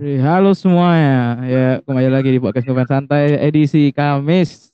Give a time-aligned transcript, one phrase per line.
[0.00, 4.72] Halo semuanya, ya kembali lagi di podcast Kopi Santai edisi Kamis.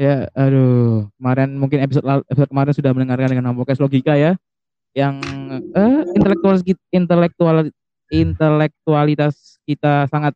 [0.00, 4.32] Ya, aduh, kemarin mungkin episode episode kemarin sudah mendengarkan dengan podcast logika ya,
[4.96, 5.20] yang
[5.76, 6.56] eh, intelektual
[6.88, 7.68] intelektual
[8.08, 10.32] intelektualitas kita sangat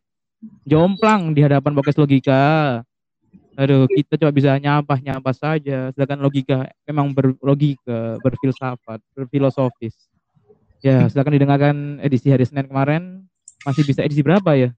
[0.69, 2.41] jomplang di hadapan podcast logika.
[3.57, 10.13] Aduh, kita coba bisa nyampah nyampah saja, sedangkan logika memang berlogika, berfilsafat, berfilosofis.
[10.85, 11.75] Ya, silakan didengarkan
[12.05, 13.30] edisi hari Senin kemarin
[13.65, 14.69] masih bisa edisi berapa ya?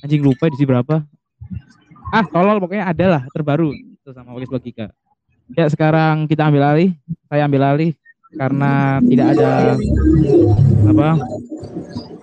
[0.00, 1.04] Anjing lupa edisi berapa.
[2.10, 4.86] Ah tolol pokoknya ada lah terbaru itu sama Wakis Logika.
[5.54, 6.90] Ya sekarang kita ambil alih.
[7.30, 7.92] Saya ambil alih
[8.30, 9.74] karena tidak ada
[10.86, 11.08] apa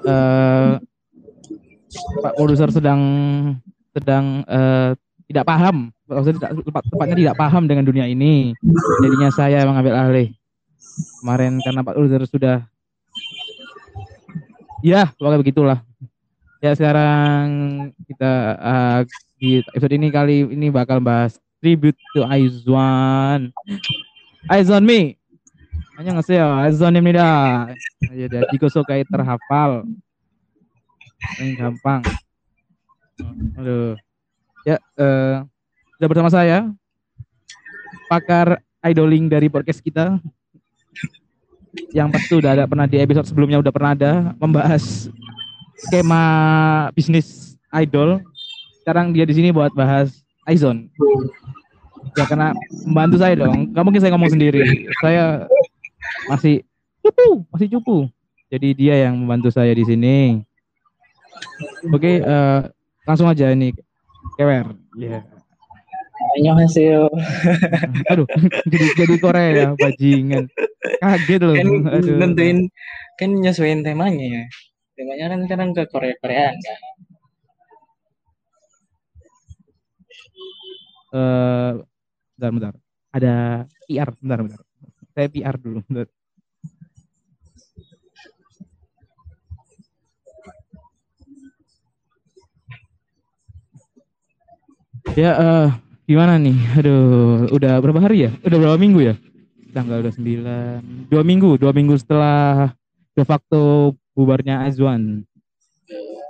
[0.08, 0.72] uh,
[2.24, 3.02] Pak produser sedang
[3.92, 4.96] sedang uh,
[5.28, 5.92] tidak paham.
[6.08, 8.56] Maksudnya tepat, tepatnya tidak paham dengan dunia ini.
[9.04, 10.30] Jadinya saya mengambil alih.
[11.20, 12.58] Kemarin karena Pak produser sudah
[14.82, 15.80] ya pokoknya begitulah
[16.58, 17.46] Ya sekarang
[18.10, 19.00] kita uh,
[19.38, 23.54] di episode ini kali ini bakal bahas tribute to Aizwan.
[24.50, 25.22] Aizwan me.
[26.02, 27.70] Hanya ngasih ya Aizwan ini dah.
[28.10, 29.86] Ya dah jika suka terhafal.
[31.38, 32.02] Yang gampang.
[33.62, 33.94] Aduh.
[34.66, 35.46] Ya, uh,
[35.96, 36.74] sudah bersama saya
[38.10, 40.18] pakar idoling dari podcast kita
[41.96, 45.08] yang pasti udah ada pernah di episode sebelumnya udah pernah ada membahas
[45.88, 46.24] skema
[46.94, 48.22] bisnis idol.
[48.84, 50.88] Sekarang dia di sini buat bahas Aizon.
[52.16, 52.56] Ya karena
[52.88, 53.76] membantu saya dong.
[53.76, 54.88] Gak mungkin saya ngomong sendiri.
[55.04, 55.46] Saya
[56.32, 56.64] masih
[57.04, 57.98] cupu, masih cupu.
[58.48, 60.18] Jadi dia yang membantu saya di sini.
[61.92, 62.72] Oke, uh,
[63.04, 63.76] langsung aja ini
[64.40, 64.72] kewer.
[64.96, 65.37] Yeah.
[66.38, 67.10] Annyeonghaseyo.
[68.14, 68.30] Aduh,
[68.70, 70.46] jadi jadi Korea bajingan.
[71.02, 71.56] Kaget loh.
[71.58, 72.18] Kan Aduh.
[72.22, 72.70] nentuin
[73.18, 74.44] kan nyesuaiin temanya ya
[74.94, 76.80] temanya kan sekarang ke Korea Koreaan kan
[81.08, 81.72] eh uh,
[82.38, 82.74] bentar bentar
[83.10, 83.36] ada
[83.90, 84.62] PR bentar bentar
[85.18, 86.08] saya PR dulu bentar.
[95.16, 95.70] Ya, uh,
[96.08, 96.56] gimana nih?
[96.80, 98.32] Aduh, udah berapa hari ya?
[98.48, 99.16] Udah berapa minggu ya?
[99.76, 101.12] Tanggal 29.
[101.12, 102.72] Dua minggu, dua minggu setelah
[103.12, 105.28] de facto bubarnya Azwan.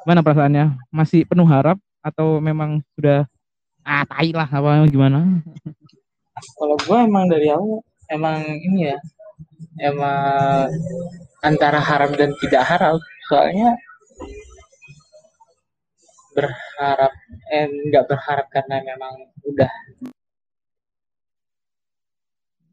[0.02, 0.74] Gimana perasaannya?
[0.90, 3.30] Masih penuh harap atau memang sudah
[3.86, 5.46] ah tai lah apa gimana?
[6.58, 8.98] Kalau gue emang dari awal emang ini ya
[9.84, 10.74] emang
[11.46, 12.98] antara harap dan tidak harap
[13.30, 13.78] soalnya
[16.38, 17.14] berharap
[17.50, 19.72] eh nggak berharap karena memang udah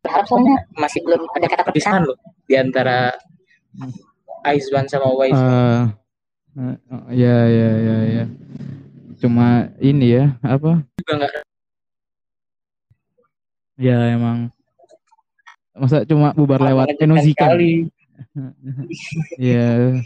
[0.05, 3.17] berharap soalnya masih belum ada kata perpisahan loh di antara
[4.45, 5.41] Aizwan sama Wise.
[5.41, 5.89] Uh,
[6.61, 8.25] uh, ya ya ya ya.
[9.17, 10.85] Cuma ini ya apa?
[11.01, 11.33] Juga enggak.
[13.81, 14.53] Ya emang.
[15.75, 17.89] Masa cuma bubar lewat Enozi kali.
[19.41, 19.97] ya.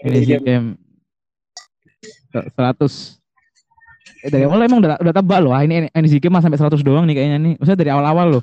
[0.00, 0.80] Enozi Camp.
[2.32, 3.22] 100
[4.22, 5.50] Eh, dari awal emang udah, udah tebak loh.
[5.50, 7.54] Ah, ini NZK mah sampai 100 doang nih kayaknya nih.
[7.58, 8.42] Maksudnya dari awal-awal loh.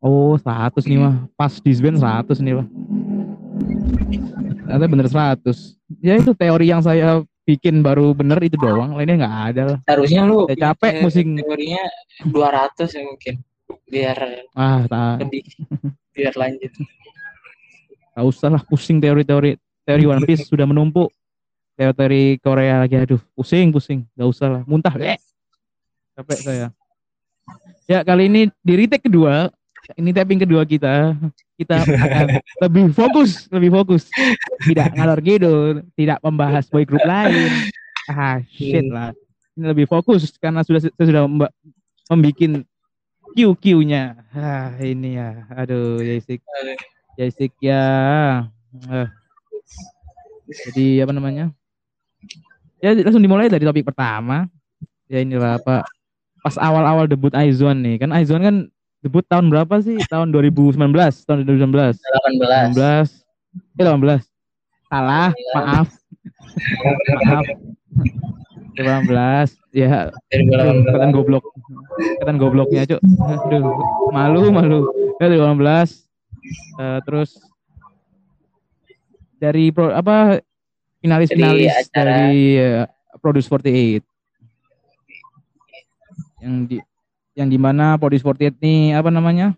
[0.00, 1.28] Oh, 100 nih mah.
[1.36, 2.66] Pas disband 100 nih, Pak.
[4.64, 5.76] Ternyata bener 100.
[6.00, 8.96] Ya itu teori yang saya bikin baru bener itu doang.
[8.96, 9.78] Lainnya nggak ada lah.
[9.84, 11.28] Harusnya lu saya capek musing.
[11.44, 11.84] Teorinya
[12.32, 13.34] 200 ya mungkin.
[13.86, 14.18] Biar
[14.56, 15.28] ah, tak.
[15.28, 15.44] lebih
[16.16, 16.72] biar lanjut.
[18.16, 21.12] Gak usah lah pusing teori-teori teori One Piece sudah menumpuk.
[21.76, 24.08] Teori-teori Korea lagi aduh pusing pusing.
[24.16, 24.96] Gak usah lah muntah.
[24.96, 25.20] Eh.
[26.16, 26.68] Capek saya.
[27.86, 29.52] Ya kali ini di retake kedua
[29.94, 31.14] ini tapping kedua kita
[31.54, 32.26] kita akan
[32.66, 34.10] lebih fokus lebih fokus
[34.66, 35.54] tidak ngalor gitu
[35.94, 37.70] tidak membahas boy group lain
[38.10, 39.14] ah shit lah
[39.54, 41.54] ini lebih fokus karena sudah saya sudah membuat
[43.36, 46.42] QQ-nya ah ini ya aduh Yaisik
[47.14, 47.84] Yaisik ya
[48.90, 49.08] uh.
[50.66, 51.54] jadi apa namanya
[52.80, 54.46] ya langsung dimulai dari topik pertama
[55.06, 55.86] ya inilah apa
[56.44, 58.56] pas awal-awal debut Aizwan nih kan Aizwan kan
[59.06, 60.02] debut tahun berapa sih?
[60.10, 60.74] Tahun 2019,
[61.30, 61.94] tahun 2019.
[62.42, 62.74] 18.
[62.74, 63.22] 18.
[63.78, 64.18] Eh 18.
[64.90, 65.88] Salah, maaf.
[67.22, 67.46] maaf.
[68.76, 71.48] 18 ya kelihatan goblok
[72.20, 73.00] kelihatan gobloknya cuk
[73.48, 73.72] aduh
[74.12, 74.78] malu malu
[75.16, 75.56] ya 18
[76.76, 77.40] uh, terus
[79.40, 80.44] dari pro, apa
[81.00, 82.84] finalis finalis dari, dari uh,
[83.20, 84.04] Produce 48
[86.44, 86.76] yang di
[87.36, 89.52] yang di mana Produce 48 ini apa namanya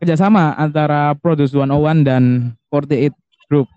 [0.00, 3.12] kerjasama antara Produce 101 dan 48
[3.48, 3.68] Group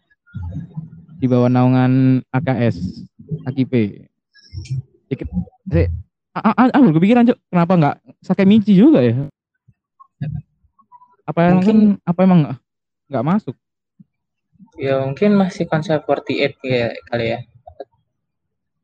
[1.17, 3.07] di bawah naungan AKS
[3.47, 4.05] AKP.
[5.07, 5.27] Dikit,
[5.67, 5.87] saya,
[6.35, 9.15] ah, ah, kepikiran cok, kenapa nggak Sakemichi juga ya?
[11.27, 12.39] Apa emang Mungkin- kan, apa emang
[13.11, 13.55] nggak masuk?
[14.77, 17.39] Ya mungkin masih konsep 48 ya kali ya.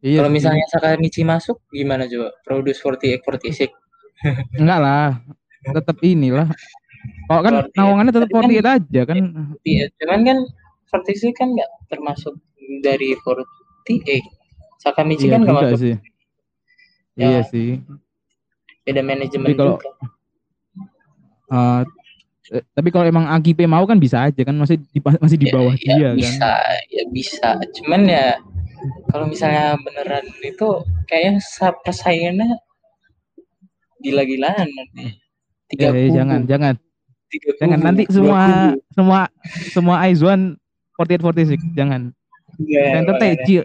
[0.04, 2.36] Iya, Kalau misalnya Sakamichi masuk gimana coba?
[2.44, 3.72] Produce 48 46.
[4.60, 5.10] enggak lah,
[5.63, 6.50] tetap inilah.
[7.24, 7.78] Kalau kan 48.
[7.78, 9.18] naungannya tetap Tapi kan- 48 aja kan.
[9.63, 10.38] Iya, cuman kan
[10.92, 12.34] 46 kan nggak termasuk
[12.81, 14.28] dari 48.
[14.78, 15.80] Sakamichi Iya kan nggak juga masuk.
[15.80, 15.96] sih.
[17.16, 17.24] Ya.
[17.30, 17.69] Iya sih.
[18.84, 19.89] Beda manajemen Tapi kalau- juga.
[21.48, 21.81] Eh,
[22.51, 25.54] eh, tapi kalau emang AKP mau kan bisa aja kan masih di, masih di Ya,
[25.54, 26.92] bawah ya, dia bisa, kan.
[26.92, 27.50] ya bisa.
[27.80, 28.25] Cuman ya
[29.07, 30.68] kalau misalnya beneran itu
[31.07, 32.60] kayaknya sa- persaingannya
[34.00, 35.16] gila-gilaan nanti.
[35.74, 36.74] Eh, 30, jangan jangan
[37.31, 38.13] 30, jangan nanti 20.
[38.13, 38.42] semua
[38.94, 39.19] semua
[39.72, 40.42] semua Aizwan
[41.00, 42.01] 48 46 jangan.
[42.62, 43.16] Iya, Center.
[43.18, 43.56] Teci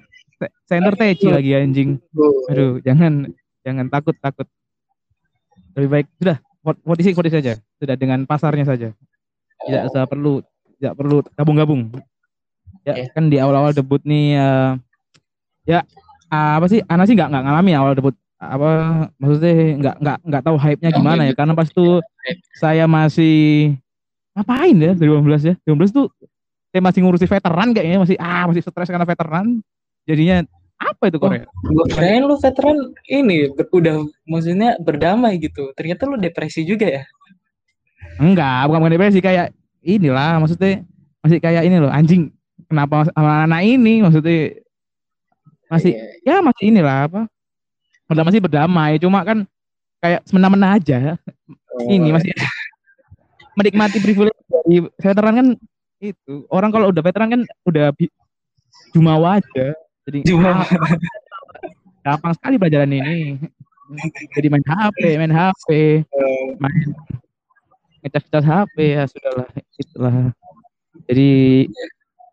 [0.65, 1.91] center Teci lagi anjing.
[2.49, 3.29] Aduh, jangan
[3.61, 4.49] jangan takut takut.
[5.77, 7.53] Lebih baik sudah 46 46 saja.
[7.79, 8.89] Sudah dengan pasarnya saja.
[9.59, 10.33] Tidak Oh, usah perlu
[10.79, 11.91] tidak perlu gabung-gabung.
[12.87, 13.11] Ya, Iya.
[13.13, 14.71] kan di awal-awal debut nih eh,
[15.67, 15.85] ya
[16.31, 18.69] apa sih Ana sih nggak nggak ngalamin awal debut apa
[19.19, 19.53] maksudnya
[19.83, 21.99] nggak nggak nggak tahu hype-nya gimana ya karena pas itu
[22.55, 23.75] saya masih
[24.39, 26.07] ngapain ya 2015 ya 2015 tuh
[26.71, 29.59] saya masih ngurusi veteran kayaknya masih ah masih stres karena veteran
[30.07, 30.47] jadinya
[30.79, 33.95] apa itu Korea Gue kirain lu veteran ini ber- udah
[34.25, 35.75] maksudnya berdamai gitu.
[35.75, 37.03] Ternyata lu depresi juga ya.
[38.17, 40.83] enggak bukan bukan depresi kayak inilah maksudnya
[41.19, 42.31] masih kayak ini loh anjing
[42.67, 44.59] kenapa sama anak ini maksudnya
[45.67, 45.95] masih
[46.25, 46.39] Iya.
[46.39, 47.21] ya masih inilah apa
[48.09, 49.47] udah masih berdamai cuma kan
[49.99, 51.15] kayak semena-mena aja
[51.79, 52.35] Oh, ini masih
[53.59, 55.47] menikmati privilege dari veteran kan
[55.99, 57.95] itu orang kalau udah veteran kan udah
[58.91, 59.79] jumawa aja
[60.09, 60.25] jadi
[62.01, 63.37] gampang sekali pelajaran ini.
[64.33, 65.69] Jadi main HP main HP
[66.57, 66.89] main
[68.05, 70.33] ngecas-ngecas HP ya sudahlah itulah.
[71.09, 71.31] Jadi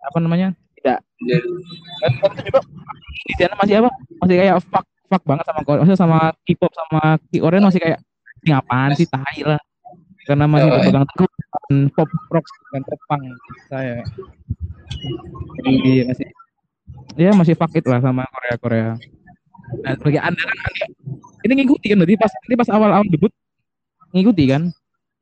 [0.05, 0.47] apa namanya?
[0.79, 0.99] Tidak.
[1.99, 2.59] Dan itu juga
[3.25, 3.89] di sana masih apa?
[4.23, 7.01] Masih kayak fuck fuck banget sama Korea maksudnya sama K-pop sama
[7.31, 7.99] K-Korean masih kayak
[8.45, 9.61] ini apaan sih tai lah.
[10.25, 11.29] Karena masih Oh, berpegang teguh
[11.93, 13.23] pop rock dan pop punk
[13.69, 14.01] saya.
[15.61, 16.27] Jadi masih
[17.15, 18.91] ya masih fuck it lah sama Korea Korea
[19.81, 20.85] nah bagi anda kan anda
[21.45, 23.33] ini ngikuti kan berarti pas nanti pas awal awal debut
[24.13, 24.71] ngikuti kan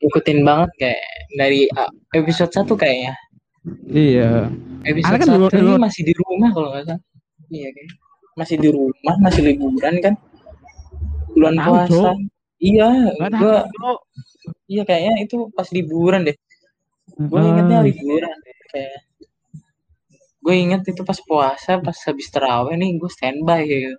[0.03, 1.03] ikutin banget kayak
[1.39, 3.13] dari uh, episode 1 kayaknya.
[3.89, 4.51] iya
[4.83, 7.01] Episode kan satu ini masih di rumah kalau nggak salah.
[7.47, 7.87] Iya kan.
[8.35, 10.13] Masih di rumah, masih liburan kan.
[11.31, 12.11] Bulan tahu, puasa.
[12.59, 12.89] Iya,
[13.39, 13.95] gua tahu
[14.67, 16.35] iya kayaknya itu pas liburan deh.
[17.15, 18.99] Gue ingetnya liburan deh kayak.
[20.43, 23.95] Gue inget itu pas puasa, pas habis terawih nih gue standby gitu.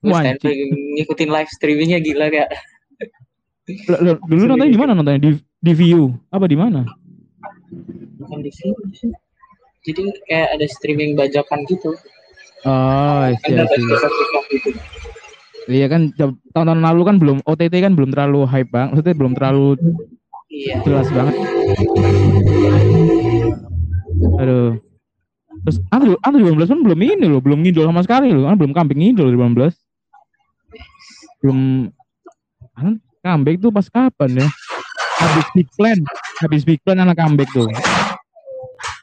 [0.00, 0.52] Gue standby
[0.98, 2.26] ngikutin live streamingnya gila.
[2.32, 5.30] Loh, loh, dulu nontonnya di mana nontonnya di
[5.62, 6.82] di view apa di mana
[8.18, 9.12] Bukan di sini sih.
[9.86, 11.94] Jadi kayak ada streaming bajakan gitu.
[12.62, 13.66] oh iya
[15.66, 16.14] iya kan
[16.54, 19.74] tahun-tahun lalu kan belum OTT kan belum terlalu hype bang maksudnya belum terlalu
[20.52, 20.84] Iya.
[20.84, 21.36] jelas banget
[24.36, 24.76] aduh
[25.62, 28.50] terus anu anu 2015 kan belum ini loh belum ngidol sama sekali loh.
[28.50, 29.78] Kan belum kambing ngidol 2015
[31.42, 31.58] belum
[32.78, 34.46] kan comeback tuh pas kapan ya?
[35.22, 35.98] Habis big plan
[36.42, 37.66] habis big plan anak comeback tuh.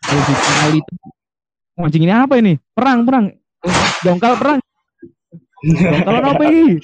[0.07, 0.93] Habis big plan itu.
[1.79, 2.59] Anjing ini apa ini?
[2.75, 3.31] Perang perang.
[4.03, 4.59] Dongkal perang.
[5.63, 6.75] Dongkal apa ini?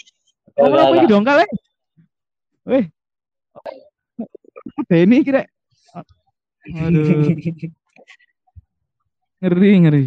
[0.56, 1.08] Ngomong apa ini?
[1.12, 1.52] Dongkal eh.
[2.66, 2.86] Weh
[4.86, 5.42] ada ini kira
[6.66, 7.26] aduh
[9.44, 10.06] ngeri ngeri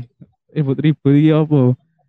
[0.52, 1.60] ribut ribut iya apa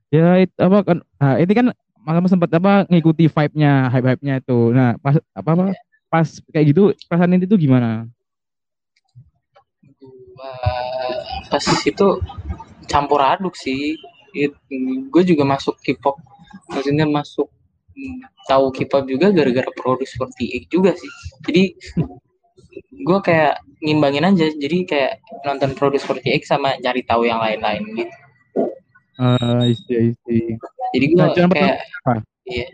[0.10, 1.68] ya itu apa kan nah, ini kan
[2.00, 5.66] malah sempat apa ngikuti vibe-nya hype hype nya itu nah pas apa apa
[6.10, 8.10] pas kayak gitu perasaan itu gimana
[11.50, 12.08] pas itu
[12.90, 13.98] campur aduk sih.
[15.10, 16.18] gue juga masuk K-pop.
[16.70, 17.50] Maksudnya masuk
[17.98, 21.12] hmm, tahu K-pop juga gara-gara Produce 48 juga sih.
[21.46, 21.64] Jadi
[23.00, 24.48] gue kayak ngimbangin aja.
[24.52, 28.14] Jadi kayak nonton Produce 48 sama cari tahu yang lain-lain gitu.
[29.20, 30.56] ah isi isi
[30.96, 32.24] Jadi gue pertama kayak apa?
[32.48, 32.68] Iya.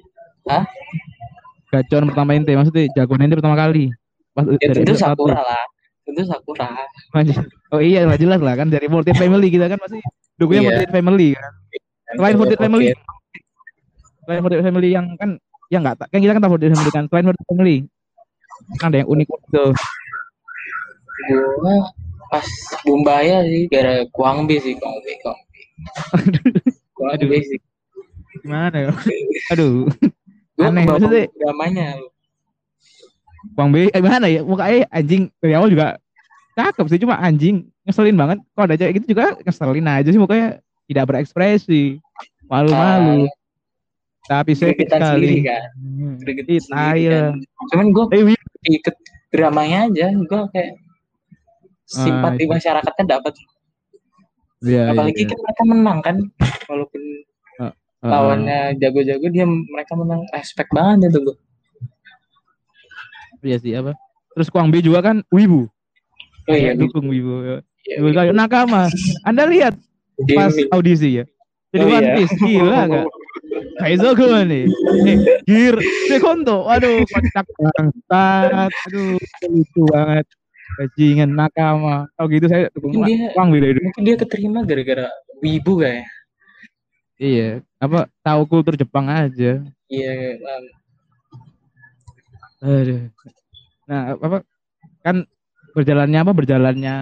[1.74, 3.90] gacor pertama ente maksudnya jagoan ente pertama kali
[4.32, 5.26] pas ya, dari tentu episode satu.
[5.26, 5.64] Sakura lah.
[6.06, 6.70] Tentu Sakura.
[7.74, 10.00] oh iya lah jelas lah kan dari Fortnite Family kita kan masih
[10.38, 10.70] dukungnya Iya.
[10.70, 11.54] Fortnite Family kan
[12.16, 12.86] Selain Fortnite Family.
[14.22, 15.30] Selain Fortnite Family yang kan
[15.74, 17.78] yang enggak kan kita kan tahu Fortnite Family kan selain Fortnite Family
[18.78, 19.72] kan ada yang unik tuh
[21.26, 21.76] Gue
[22.28, 22.46] pas
[22.84, 25.60] Bumbaya sih gara Kuangbi sih Kuangbi Kuangbi
[26.98, 27.60] Kuangbi sih
[28.36, 28.92] Gimana ya?
[29.50, 29.90] Aduh,
[30.54, 31.98] gue Aneh, maksudnya- dramanya
[33.54, 34.42] Bang B, eh, gimana ya?
[34.42, 35.98] Mukanya anjing dari awal juga
[36.54, 38.38] cakep sih, cuma anjing ngeselin banget.
[38.52, 40.48] Kok ada cewek gitu juga ngeselin aja sih mukanya
[40.86, 41.98] tidak berekspresi,
[42.46, 43.26] malu-malu.
[44.26, 45.46] Tapi saya gregetan sendiri sekali.
[45.46, 46.16] kan Hmm.
[46.18, 47.34] gregetan tai kan
[47.72, 48.45] cuman gue Eh.
[48.68, 48.96] Ikut
[49.30, 50.74] dramanya aja gue kayak
[51.86, 52.52] simpati iya.
[52.52, 53.34] masyarakatnya dapat
[54.66, 55.30] Iya, iya, apalagi iya.
[55.30, 56.16] kan mereka menang kan
[56.66, 57.02] walaupun
[57.60, 57.74] Heeh.
[58.02, 61.38] lawannya jago-jago dia mereka menang respect banget itu gue
[63.46, 63.94] Iya sih apa?
[64.34, 65.70] Terus Kuang B juga kan wibu.
[66.50, 67.46] oh iya dukung wibu.
[67.46, 67.58] Ya.
[67.86, 68.90] iya, nakama.
[69.22, 69.78] Anda lihat
[70.34, 70.74] pas Gaming.
[70.74, 71.26] audisi ya.
[71.70, 72.16] Jadi Oh, One iya.
[72.18, 73.06] Piece gila gak?
[73.76, 74.66] Kaizoku nih.
[75.04, 75.76] Eh, Gear
[76.08, 76.64] Sekondo.
[76.64, 78.72] Waduh, kocak bangsat.
[78.88, 80.26] Aduh, lucu banget.
[80.76, 82.08] Bajingan nakama.
[82.16, 83.36] Oh gitu saya dukung Mungkin dia-
[83.80, 85.08] mungkin dia keterima gara-gara
[85.40, 86.04] wibu kayak
[87.16, 89.64] Iya, apa tahu kultur Jepang aja.
[89.88, 90.64] iya um,
[92.60, 93.08] Aduh.
[93.88, 94.38] Nah, apa
[95.00, 95.24] kan
[95.72, 96.96] berjalannya apa berjalannya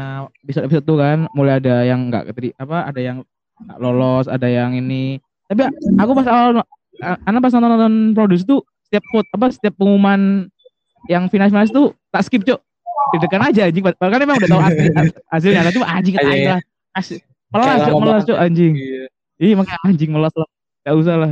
[0.44, 3.18] episode episode tuh kan mulai ada yang nggak keteri apa ada yang
[3.58, 5.18] nggak lolos ada yang ini
[5.54, 5.62] tapi
[5.96, 6.50] aku pas awal
[7.24, 10.50] anak pas nonton nonton produce tuh setiap vote apa setiap pengumuman
[11.06, 12.58] yang final final tuh tak skip cok
[13.14, 16.48] deg-degan aja anjing padahal kan emang udah tahu hasil- hasilnya kan cuma anjing Aja, aja
[16.50, 16.62] lah
[17.54, 19.06] melas cok melas cok anjing iya.
[19.42, 20.48] Iya makanya anjing melas lah.
[20.86, 21.32] Gak usah lah.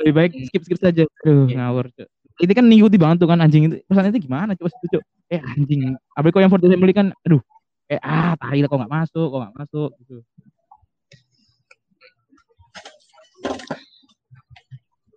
[0.00, 0.46] Lebih baik Hmm.
[0.48, 1.04] skip skip saja.
[1.26, 1.58] Aduh Iya.
[1.58, 1.90] ngawur.
[1.90, 2.08] Cok.
[2.38, 3.76] Ini kan ngikuti banget tuh kan anjing itu.
[3.84, 5.02] Pesan itu gimana coba itu cok.
[5.28, 5.92] Eh anjing.
[6.16, 7.42] Apalagi kok yang Fortnite Family kan aduh.
[7.90, 10.16] Eh ah tai lah kok gak masuk, kok gak masuk gitu.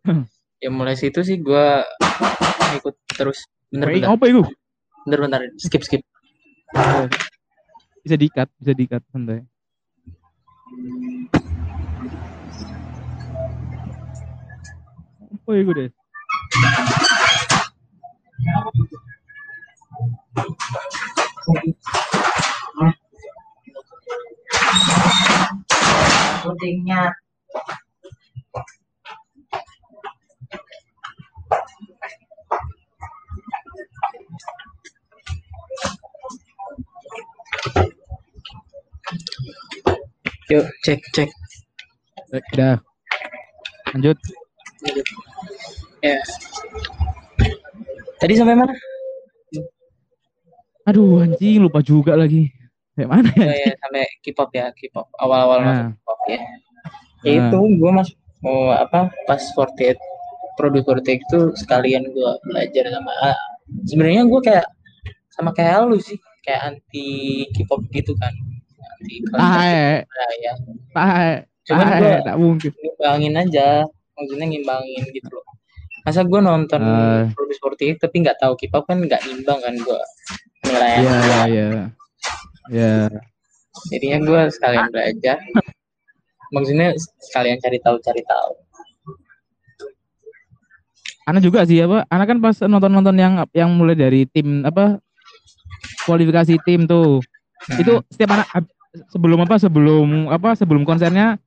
[0.63, 1.67] ya mulai situ sih gue
[2.81, 4.41] ikut terus bener bentar apa itu?
[5.05, 6.01] bentar bentar skip skip
[8.05, 9.41] Bisa dikat, bisa dikat santai.
[15.33, 15.89] Apa itu deh?
[26.45, 27.09] pentingnya
[40.51, 41.29] Yuk cek cek
[42.33, 42.81] Eh, Udah.
[43.93, 44.17] Lanjut.
[46.03, 46.17] ya.
[48.17, 48.73] Tadi sampai mana?
[50.85, 52.49] Aduh anjing lupa juga lagi.
[52.93, 53.45] Kayak mana ya?
[53.45, 55.07] Oh, ya, sampai K-pop ya, K-pop.
[55.15, 55.67] Awal-awal Nah.
[55.69, 56.39] masuk K-pop ya.
[57.23, 57.47] Ya Nah.
[57.47, 59.97] itu gue masuk mau apa pas 48
[60.55, 63.13] produk 48 itu sekalian gue belajar sama
[63.85, 64.65] sebenarnya gue kayak
[65.31, 67.07] sama kayak lu sih kayak anti
[67.51, 68.31] K-pop gitu kan
[68.95, 69.99] anti Ah, eh,
[70.39, 70.53] ya
[70.95, 72.71] ah, cuman ah, gue eh, tak mungkin.
[72.71, 73.67] ngimbangin aja
[74.15, 75.45] maksudnya ngimbangin gitu loh
[76.05, 77.25] masa gue nonton Ah.
[77.33, 80.01] produk 48 tapi nggak tahu K-pop kan nggak imbang kan gue
[80.65, 81.65] nilai Iya, iya, iya.
[82.69, 82.95] Ya.
[83.91, 85.37] jadinya gue sekalian belajar
[86.49, 88.53] maksudnya sekalian cari tahu cari tahu
[91.25, 92.05] Ana juga sih apa?
[92.05, 95.01] Ana kan pas nonton-nonton yang yang mulai dari tim apa
[96.05, 97.21] kualifikasi tim tuh.
[97.75, 98.47] Itu setiap anak
[99.09, 101.41] sebelum apa sebelum apa sebelum konsernya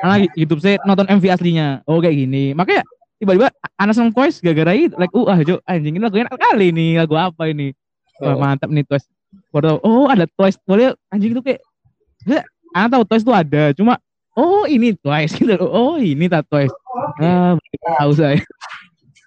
[0.00, 1.82] anak YouTube saya nonton MV aslinya.
[1.84, 2.54] Oh kayak gini.
[2.54, 2.86] Makanya
[3.18, 6.70] tiba-tiba anak seneng Twice gara-gara itu like uh ah Jo anjing ini lagunya enak kali
[6.70, 7.74] nih lagu apa ini.
[8.22, 8.38] Wah, Oh.
[8.38, 9.10] mantap nih Twice.
[9.50, 10.54] Baru tahu, oh ada Twice.
[10.62, 11.58] Boleh anjing itu kayak
[12.22, 13.98] Saya- Ana tahu Twice tuh ada, cuma
[14.34, 15.58] oh ini Twice gitu.
[15.58, 16.70] Oh ini tak Twice.
[17.18, 17.58] Ah,
[17.98, 18.38] tahu saya.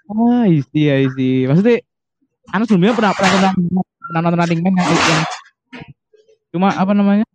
[0.07, 1.43] Ah, isi, isi.
[1.43, 1.83] Maksudnya,
[2.55, 3.51] anak sebelumnya pernah pernah pernah,
[3.83, 5.23] pernah nonton Running Man yang, yang
[6.55, 7.25] cuma apa namanya?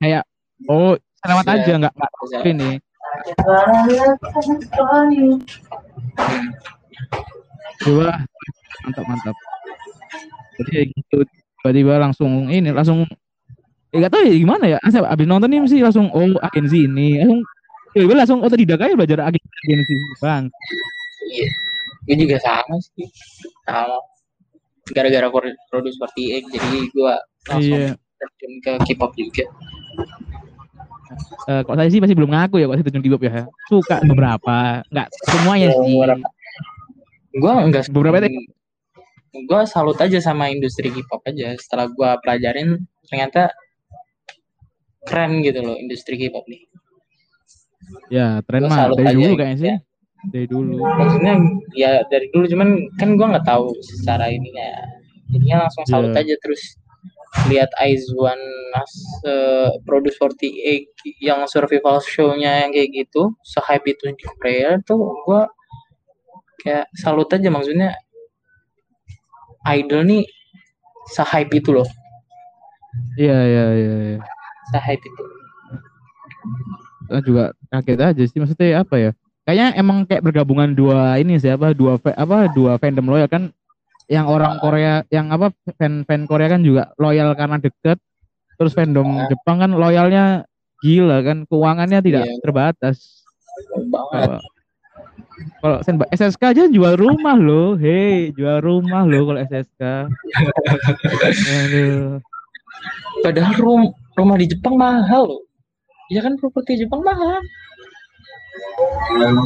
[0.00, 0.24] Kayak
[0.72, 2.70] oh lewat aja nggak nggak tahu ini.
[7.84, 8.10] Dua
[8.84, 9.36] mantap mantap.
[10.56, 11.18] Jadi gitu
[11.60, 13.04] tiba-tiba langsung ini langsung
[13.92, 14.78] ya gak tahu ya gimana ya.
[14.80, 17.40] Asal abis nonton ini mesti langsung oh agensi ini langsung
[17.92, 20.48] tiba-tiba langsung otodidak aja belajar agensi bang.
[21.26, 21.65] Iya.
[22.06, 23.06] Gue juga sama sih.
[23.66, 23.98] Sama.
[24.94, 27.14] Gara-gara pro- produk seperti X, jadi gue
[27.50, 27.92] langsung Iya.
[28.16, 29.44] terjun ke K-pop juga.
[31.46, 33.50] Eh, kalau saya sih masih belum ngaku ya kalau saya terjun K-pop ya.
[33.66, 34.56] Suka beberapa,
[34.90, 35.94] nggak semuanya sih.
[35.98, 36.26] Beberapa.
[37.36, 38.16] Gue enggak Beberapa
[39.36, 41.52] gue salut aja sama industri K-pop aja.
[41.58, 43.52] Setelah gue pelajarin, ternyata
[45.06, 46.62] keren gitu loh industri K-pop nih.
[48.10, 49.68] Ya, tren mah dari dulu gitu kayaknya sih.
[49.70, 49.76] ya.
[50.32, 50.82] Dari dulu.
[50.82, 51.34] Maksudnya
[51.76, 52.68] ya dari dulu cuman
[52.98, 54.70] kan gue nggak tahu secara ininya.
[55.30, 56.22] Jadinya langsung salut Iya.
[56.22, 56.62] aja terus
[57.50, 58.38] lihat Aizwan
[58.72, 58.92] mas
[59.28, 65.42] uh, produce 48 yang survival show-nya yang kayak gitu se-hype itu di Korea tuh gue
[66.64, 67.92] kayak salut aja maksudnya
[69.68, 70.24] idol nih
[71.12, 71.88] se-hype itu loh
[73.20, 74.18] iya iya iya, iya.
[74.72, 75.24] se-hype itu
[77.06, 79.10] Saya juga kaget aja sih maksudnya apa ya
[79.46, 83.54] kayaknya emang kayak bergabungan dua ini sih apa dua apa dua fandom loyal kan?
[84.10, 88.02] Yang orang Korea yang apa fan fan Korea kan juga loyal karena deket.
[88.58, 89.30] Terus fandom nah.
[89.30, 90.44] Jepang kan loyalnya
[90.82, 92.38] gila kan keuangannya tidak iya.
[92.42, 93.22] terbatas.
[95.62, 95.78] Kalau
[96.10, 97.78] SSK aja jual rumah loh.
[97.78, 99.82] Hei jual rumah loh kalau SSK
[101.46, 102.18] Aduh.
[103.24, 103.82] padahal rum
[104.14, 105.42] rumah di Jepang mahal loh.
[106.10, 107.42] Ya kan properti Jepang mahal
[108.56, 109.44] Halo?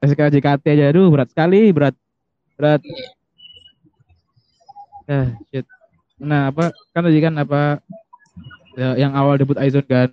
[0.00, 0.88] SKJKT aja.
[0.88, 1.92] Aduh berat sekali berat
[2.56, 2.80] berat.
[5.12, 5.68] Eh shit
[6.20, 7.80] nah apa kan tadi kan apa
[8.76, 10.12] ya, yang awal debut Aizon kan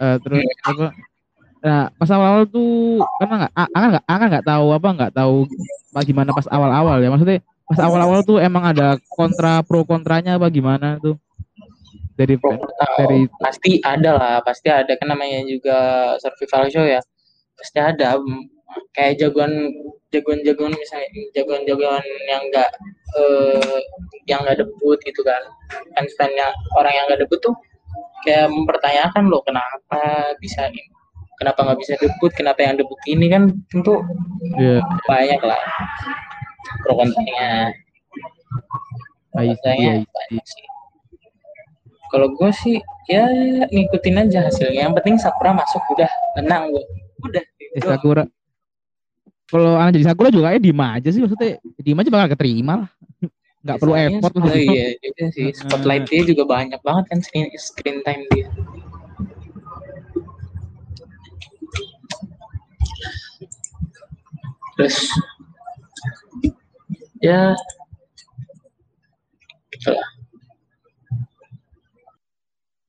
[0.00, 0.96] uh, terus apa
[1.62, 5.36] nah pas awal, -awal tuh karena nggak Anga nggak Anga nggak tahu apa nggak tahu
[6.00, 7.12] gimana pas awal-awal ya?
[7.12, 11.20] Maksudnya pas awal-awal tuh emang ada kontra pro kontranya apa gimana tuh?
[12.16, 12.56] Dari pro,
[12.96, 15.76] dari pasti ada lah pasti ada kan namanya juga
[16.20, 17.00] survival show ya
[17.56, 18.20] pasti ada
[18.96, 19.72] kayak jagoan
[20.12, 22.70] jagoan jagoan misalnya jagoan jagoan yang enggak
[23.16, 23.80] eh,
[24.28, 25.42] yang enggak debut gitu kan.
[25.96, 27.56] Fans fansnya orang yang enggak debut tuh
[28.22, 30.00] kayak mempertanyakan loh kenapa
[30.38, 30.82] bisa ini?
[31.40, 32.30] Kenapa nggak bisa debut?
[32.36, 33.98] Kenapa yang debut ini kan tentu
[34.60, 34.78] yeah.
[35.10, 35.58] banyak lah.
[36.86, 37.74] Pro kontranya.
[39.34, 40.66] Banyak sih.
[42.12, 42.76] Kalau gue sih
[43.08, 43.26] ya
[43.72, 44.86] ngikutin aja hasilnya.
[44.86, 46.84] Yang penting Sakura masuk udah tenang gue
[47.26, 48.24] udah eh, Sakura
[49.50, 52.90] kalau anak jadi Sakura juga kayak diem aja sih maksudnya diem aja bakal keterima lah.
[53.62, 55.54] Nggak perlu effort oh, iya, iya sih.
[55.54, 58.50] Spotlight dia juga banyak banget kan screen, screen time dia.
[64.74, 64.96] Terus
[67.22, 67.54] ya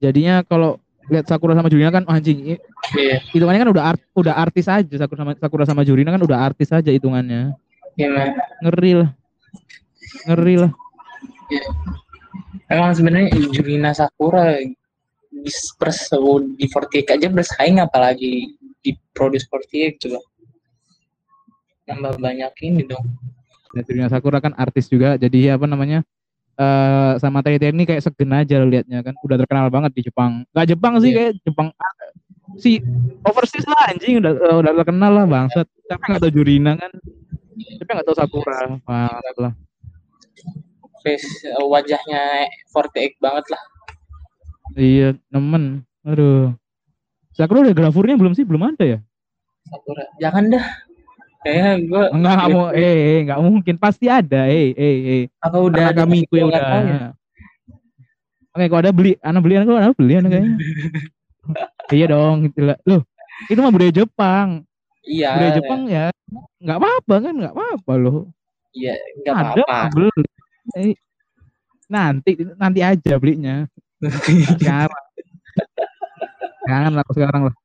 [0.01, 2.57] jadinya kalau lihat Sakura sama Jurina kan anjing
[2.95, 3.19] yeah.
[3.31, 6.69] hitungannya kan udah art, udah artis aja Sakura sama Sakura sama Jurina kan udah artis
[6.75, 7.55] aja hitungannya
[7.95, 9.09] yeah, ngeri lah
[10.27, 10.71] ngeri lah
[11.47, 11.67] yeah.
[12.67, 14.59] emang sebenarnya Jurina Sakura
[15.33, 16.11] di pers
[16.59, 20.19] di 48 aja bersaing apalagi di produce 48 coba
[21.87, 23.03] nambah banyak ini dong.
[23.73, 26.05] Netrunya Sakura kan artis juga, jadi apa namanya
[26.61, 30.45] uh, sama Teri ini kayak segen aja liatnya kan, udah terkenal banget di Jepang.
[30.53, 31.17] Gak Jepang sih yeah.
[31.17, 31.69] kayak Jepang
[32.59, 32.81] si
[33.25, 35.67] overseas lah anjing udah uh, udah terkenal lah bangsat.
[35.89, 36.91] Tapi nggak tahu Jurina kan,
[37.53, 39.53] tapi nggak tahu Sakura, banget lah.
[41.03, 43.61] Face uh, wajahnya 48 banget lah.
[44.73, 45.83] Iya, nemen.
[46.07, 46.55] Aduh.
[47.33, 48.45] Sakura udah grafurnya belum sih?
[48.45, 48.99] Belum ada ya?
[49.67, 50.05] Sakura.
[50.21, 50.65] Jangan dah.
[51.43, 55.23] Kayaknya gue enggak kamu eh eh enggak mungkin pasti ada eh eh eh.
[55.43, 56.63] Apa udah ada kami gue udah.
[56.63, 57.11] Ya?
[58.55, 60.55] Oke, kalau ada beli, anak beli anak ada beli anak kayaknya.
[61.91, 62.77] iya dong, gitu lah.
[62.87, 63.01] Loh,
[63.51, 64.63] itu mah budaya Jepang.
[65.03, 65.29] Iya.
[65.35, 66.05] Budaya Jepang ya.
[66.63, 68.17] Enggak apa-apa kan, enggak apa-apa loh.
[68.71, 70.07] Iya, enggak apa-apa.
[70.79, 70.95] Eh,
[71.91, 73.67] nanti nanti aja belinya.
[74.59, 75.03] sekarang.
[76.63, 77.55] Jangan lah sekarang lah.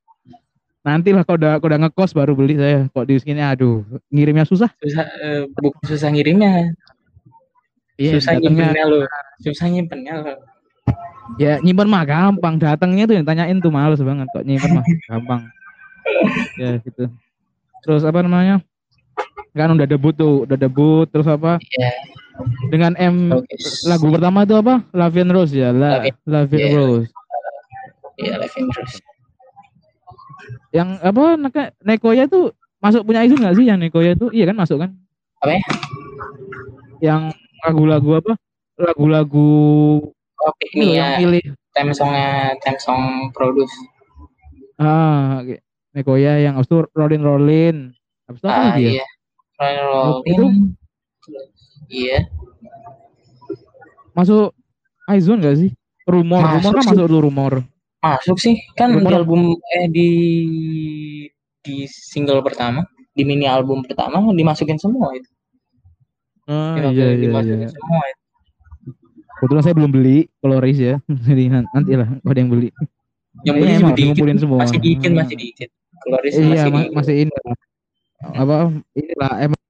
[0.86, 2.86] Nanti lah kalau udah kalau udah ngekos baru beli saya.
[2.90, 4.70] Kok di sini aduh, ngirimnya susah.
[4.82, 6.74] Susah uh, bukan susah ngirimnya.
[7.98, 8.98] Iya, susah nyimpennya lo.
[9.42, 10.34] Susah nyimpennya lo.
[11.36, 15.42] Ya nyimpen mah gampang, datangnya tuh yang tanyain tuh males banget kok nyimpen mah gampang.
[16.56, 17.04] ya gitu.
[17.84, 18.64] Terus apa namanya?
[19.52, 21.60] Kan udah debut tuh, udah debut terus apa?
[21.60, 21.92] Iya.
[22.70, 23.58] Dengan M okay.
[23.84, 24.80] lagu pertama itu apa?
[24.94, 26.74] Lavian Rose ya, La, Lavian yeah.
[26.78, 27.10] Rose.
[28.16, 29.02] Iya, Lavian Rose
[30.72, 31.36] yang apa
[31.84, 34.90] Nekoya itu masuk punya itu nggak sih yang Nekoya itu iya kan masuk kan
[35.40, 35.62] apa ya?
[37.00, 37.22] yang
[37.64, 38.32] lagu-lagu apa
[38.78, 39.50] lagu-lagu
[40.46, 41.42] oke ini ya pilih.
[41.74, 43.72] Time songnya time song produce.
[44.78, 45.62] Ah okay.
[45.96, 47.76] Nekoya yang abis itu Rolling Rolling
[48.28, 48.90] abis itu apa ah, lagi ya?
[49.00, 49.06] iya.
[49.58, 50.44] Rolling Rolling itu
[51.88, 52.18] iya.
[54.12, 54.52] Masuk
[55.08, 55.70] Aizon gak sih?
[56.04, 56.40] Rumor.
[56.44, 56.88] Masuk rumor kan sih.
[56.92, 57.52] masuk dulu rumor.
[57.98, 60.10] Masuk sih, kan di album eh di
[61.64, 65.26] di single pertama di mini album pertama dimasukin semua itu.
[66.46, 67.70] Dimasukin- iya iya dimasukin iya.
[67.74, 68.22] semua itu.
[69.38, 70.94] Kebetulan saya belum beli Coloris ya.
[71.26, 72.68] Jadi nan- nanti lah kalau ada yang beli.
[73.46, 74.58] yang beli dikit ngumpulin semua.
[74.60, 75.18] masih dikit Hmm.
[75.18, 77.56] masih dikit Coloris Iya, masih masih ini lah.
[78.34, 78.56] Apa
[78.92, 79.60] inilah emang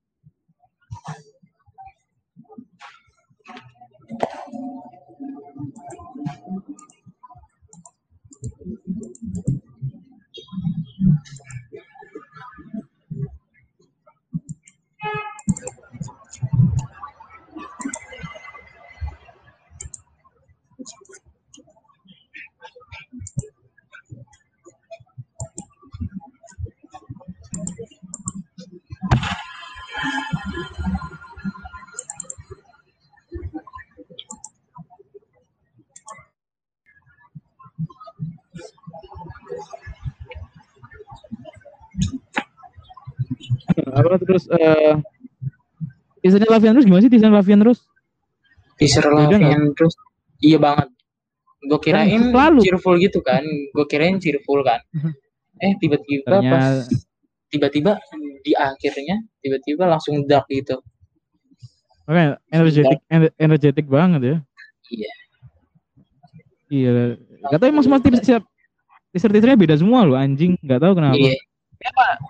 [43.99, 44.95] apa terus eh
[46.19, 47.79] Teasernya Lavian terus gimana sih teaser Lavian terus?
[48.75, 49.31] nggak?
[49.31, 49.95] Lavian terus
[50.41, 50.89] iya banget
[51.61, 52.61] gue kirain Kan selalu.
[52.63, 54.79] cheerful gitu kan gue kirain cheerful kan
[55.59, 56.87] eh tiba-tiba Ternyata- pas
[57.49, 57.93] tiba-tiba
[58.41, 60.79] di akhirnya tiba-tiba langsung dark gitu
[62.05, 64.37] Makanya energetic ener- energetic banget ya.
[64.89, 65.13] Iya.
[66.69, 66.91] Iya.
[67.45, 68.41] Gak tau emang semua teaser
[69.09, 70.57] teaser teasernya beda semua loh anjing.
[70.59, 71.17] Gak tahu kenapa.
[71.17, 71.37] iya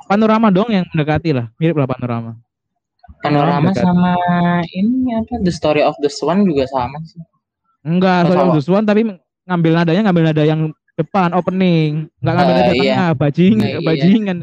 [0.05, 1.49] Panorama dong yang mendekati lah.
[1.57, 2.33] Mirip lah panorama.
[3.25, 4.15] panorama sama
[4.69, 7.19] ini apa the story of the swan juga sama sih
[7.81, 8.55] Enggak, Oh, soalnya sama.
[8.55, 9.01] The Swan tapi
[9.49, 10.61] ngambil nadanya ngambil nada yang
[10.93, 12.13] depan opening.
[12.21, 12.77] Enggak ngambil Ah, nada iya.
[12.77, 13.79] tengah, bajing, Nah, iya.
[13.81, 14.37] bajingan.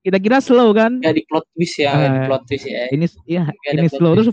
[0.00, 0.98] Kita kira slow kan?
[0.98, 2.26] ya di plot twist ya nggak di Ah.
[2.26, 4.28] plot twist ya Ini ya, Nggak ada ini plot slow terus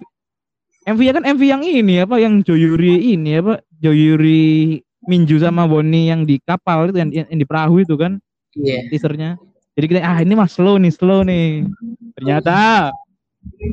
[0.88, 6.24] MV-nya kan MV yang ini apa yang Joyuri ini apa Joyuri Minju sama Bonnie yang
[6.24, 8.18] di kapal itu yang, yang di perahu itu kan
[8.58, 9.36] iya teasernya.
[9.78, 11.70] Jadi kita ah ini mah slow nih, slow nih.
[12.18, 12.90] Ternyata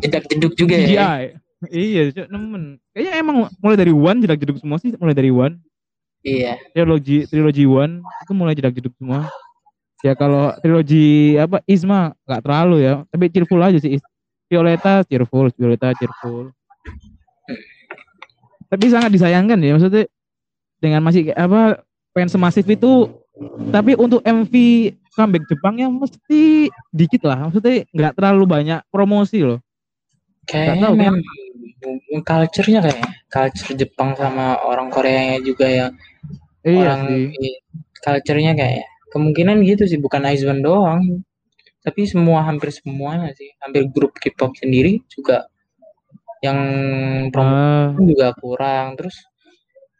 [0.04, 1.24] jedak jeduk juga ya CGI.
[1.72, 2.76] Iya, Cuk, nemen.
[2.92, 5.56] Kayaknya emang mulai dari One jedak jeduk semua sih, mulai dari One.
[6.24, 9.32] iya Trilogi trilogi One itu mulai jedak jeduk semua.
[10.04, 13.96] Ya kalau trilogi apa Isma nggak terlalu ya, tapi cheerful aja sih.
[14.52, 16.52] Violeta cheerful, Violeta cheerful.
[18.68, 20.04] Tapi sangat disayangkan ya maksudnya
[20.84, 21.80] dengan masih apa
[22.12, 23.08] fans semasif itu
[23.74, 24.52] tapi untuk MV
[25.14, 27.50] comeback Jepangnya mesti dikit lah.
[27.50, 29.58] Maksudnya nggak terlalu banyak promosi loh.
[30.46, 31.16] Kayaknya tahu, memang
[32.22, 33.00] culture-nya kayak
[33.32, 35.90] culture Jepang sama orang Koreanya juga yang
[36.62, 37.54] iya orang sih.
[38.04, 41.24] culture-nya kayak kemungkinan gitu sih bukan Aizwan doang.
[41.84, 43.50] Tapi semua hampir semuanya sih.
[43.60, 45.48] Hampir grup K-pop sendiri juga
[46.44, 46.58] yang
[47.34, 48.96] Ah, juga kurang.
[49.00, 49.16] Terus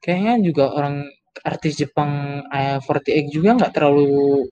[0.04, 1.08] kayaknya juga orang
[1.42, 4.46] artis Jepang eh, 48 juga nggak terlalu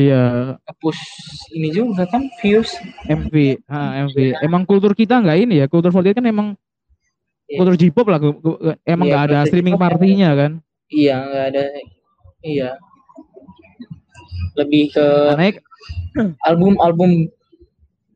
[0.00, 0.56] iya.
[0.82, 0.98] push
[1.54, 2.74] ini juga kan views.
[3.06, 6.48] MV ah, MV emang kultur kita nggak ini ya kultur 48 kan emang
[7.44, 7.58] Iya.
[7.60, 8.18] kultur J-pop lah
[8.88, 10.52] emang Iya, nggak ada kultur streaming partinya kan?
[10.88, 11.64] Iya nggak ada.
[12.40, 12.70] Iya.
[14.56, 15.56] Lebih ke naik.
[16.48, 17.28] album-album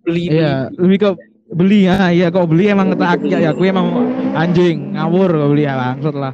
[0.08, 1.10] beli iya lebih ke
[1.52, 5.68] beli ah iya kok beli emang tak ya, ya gue emang anjing ngawur kok beli
[5.68, 6.32] ya bangsat lah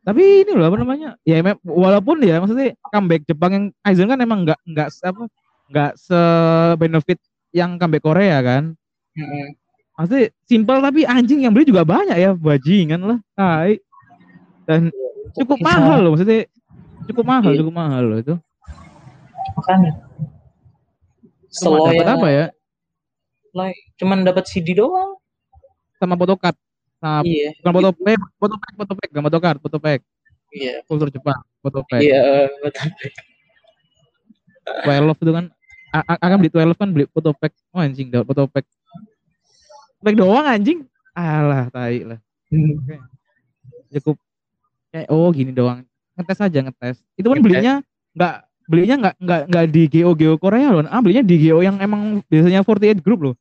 [0.00, 1.08] tapi ini loh apa namanya?
[1.22, 5.22] Ya walaupun ya maksudnya comeback Jepang yang Aizen kan emang nggak nggak apa
[5.70, 6.20] nggak se
[6.76, 7.18] benefit
[7.52, 8.74] yang comeback Korea kan?
[9.18, 9.58] Mm-mm.
[9.98, 13.76] maksudnya simpel tapi anjing yang beli juga banyak ya bajingan lah tai.
[14.64, 14.88] Dan
[15.36, 16.48] cukup Bisa- mahal loh maksudnya
[17.04, 17.58] cukup mahal Iya.
[17.60, 18.34] cukup mahal loh itu.
[19.58, 19.92] Makanya.
[21.50, 22.46] Slow dapat apa ya?
[23.50, 25.18] Like, cuman dapat CD doang.
[25.98, 26.54] Sama photocard
[27.00, 27.50] sama iya.
[27.64, 30.00] bukan foto eh, foto pack foto pack gak photocard foto pack.
[30.52, 30.74] Iya.
[30.84, 32.02] Kultur Jepang foto pack.
[32.04, 32.88] Iya betul
[34.86, 35.46] 12 itu kan
[35.90, 37.52] A- A- akan beli 12 kan beli foto pack.
[37.74, 38.66] Oh anjing dapat foto pack.
[40.04, 40.86] Pack doang anjing.
[41.16, 42.18] Alah tai lah.
[43.90, 44.14] Cukup.
[44.94, 45.82] Kayak oh gini doang.
[46.14, 47.02] Ngetes aja ngetes.
[47.18, 47.46] Itu pun Ngetes.
[47.50, 47.74] belinya
[48.14, 48.34] nggak
[48.70, 50.86] belinya nggak nggak nggak di geo geo Korea loh.
[50.86, 53.34] Ah belinya di geo yang emang biasanya 48 group loh.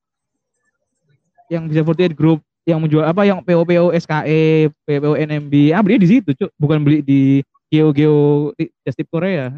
[1.53, 6.03] Yang bisa 48 group yang menjual apa yang PO PO SKE PO NMB ah belinya
[6.05, 6.51] di situ cuk.
[6.59, 7.21] Bukan beli di
[7.69, 8.51] geo geo
[8.85, 9.53] Just Tip Korea.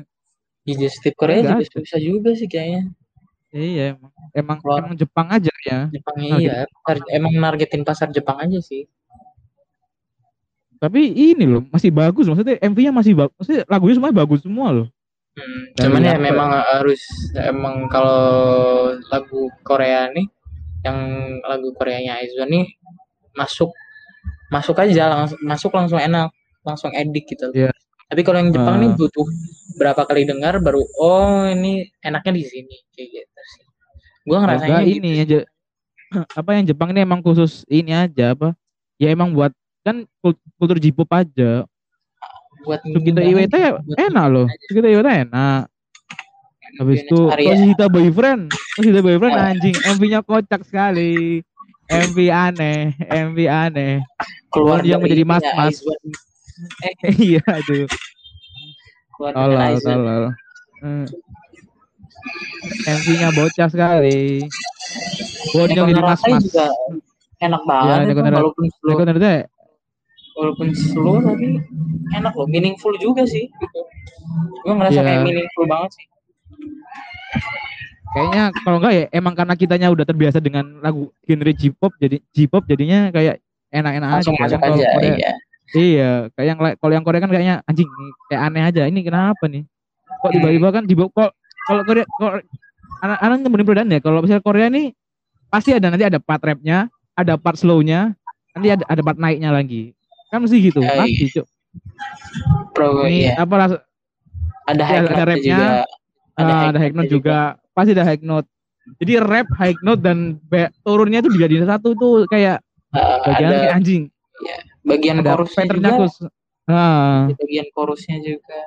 [0.61, 2.91] Di Just Tip Korea juga susah juga sih kayaknya.
[3.51, 4.11] Iya emang.
[4.31, 4.79] Emang, Keluar.
[4.79, 5.91] emang Jepang aja ya.
[5.91, 6.55] Jepangnya Nah, iya.
[6.87, 8.87] Tar- emang nargetin pasar Jepang aja sih.
[10.81, 12.25] Tapi ini loh masih bagus.
[12.25, 14.87] Maksudnya MV-nya masih bagus maksudnya lagunya semuanya bagus semua loh.
[15.31, 16.99] Hmm, cuman ya memang harus
[17.39, 18.19] emang kalau
[19.07, 20.27] lagu Korea nih
[20.82, 20.98] yang
[21.41, 22.65] lagu Koreanya Aizwan nih
[23.32, 23.70] masuk
[24.48, 26.30] masuk aja langsung masuk langsung enak
[26.62, 27.72] langsung edik gitu Iya.
[28.06, 28.82] tapi kalau yang Jepang Ah.
[28.82, 29.28] nih butuh
[29.76, 33.63] berapa kali dengar baru oh ini enaknya di sini kayak gitu sih
[34.22, 34.98] Gue ngerasanya gitu.
[35.00, 35.39] ini aja
[36.39, 38.52] apa yang Jepang ini emang khusus ini aja apa?
[39.00, 39.50] Ya emang buat
[39.82, 41.63] kan kul- kultur J-pop aja.
[42.62, 44.46] buat ngembangin, Iwata ya enak loh.
[44.70, 45.70] Sukita Iwata enak.
[46.77, 47.19] Habis itu.
[47.27, 48.51] Toshihita Boyfriend.
[48.77, 49.49] Toshihita Boyfriend Ah.
[49.49, 49.75] anjing.
[49.75, 51.41] MV-nya kocak sekali.
[51.86, 53.99] MV aneh, MV aneh.
[54.47, 55.79] keluar yang menjadi mas-mas.
[57.17, 57.88] Iya aduh.
[59.12, 60.23] keluar Tolol, tolol.
[60.79, 61.05] Hmm.
[62.86, 64.45] MV-nya bocah sekali.
[65.51, 66.45] Bodinya Neko jadi Naratai mas-mas.
[67.39, 68.38] enak banget Iya, Neko Naratai.
[68.38, 68.95] walaupun slow
[70.31, 71.60] walaupun slow tapi
[72.13, 73.79] enak loh meaningful juga sih gitu.
[74.63, 75.03] gue ngerasa Iya.
[75.03, 76.05] kayak meaningful banget sih
[78.12, 82.63] kayaknya kalau enggak ya emang karena kitanya udah terbiasa dengan lagu genre J-pop jadi J-pop
[82.65, 84.15] jadinya kayak enak-enak aja.
[84.19, 85.32] masuk Kan kalau aja Korea- iya
[85.71, 87.88] Iya, kayak yang la- kalau yang Korea kan kayaknya anjing
[88.28, 88.84] kayak aneh aja.
[88.91, 89.63] Ini kenapa nih?
[90.19, 91.32] Kok tiba-tiba kan di kok
[91.63, 92.43] kalau Korea kalau
[93.00, 94.04] anak-anak nemuin perbedaan ya.
[94.04, 94.91] Kalau misalnya Korea nih
[95.47, 98.12] pasti ada nanti ada part rapnya, ada part slownya,
[98.52, 99.95] nanti ada ada part naiknya lagi.
[100.28, 100.84] Kan mesti gitu.
[100.84, 101.47] Ya, Pasti, Cuk.
[102.76, 103.84] pro Ini iya apa ras-
[104.67, 105.67] ada ya, ada rapnya, juga
[106.36, 107.56] ah, ada high note juga.
[107.71, 108.47] Pasti ada high note.
[108.97, 112.60] Jadi rap, high note dan be- turunnya itu dijadiin satu tuh kayak
[112.91, 114.03] Uh, bagian ada kayak anjing.
[114.84, 116.27] bagian Ada chorusnya juga khusus.
[116.67, 118.60] Nah, bagian chorusnya juga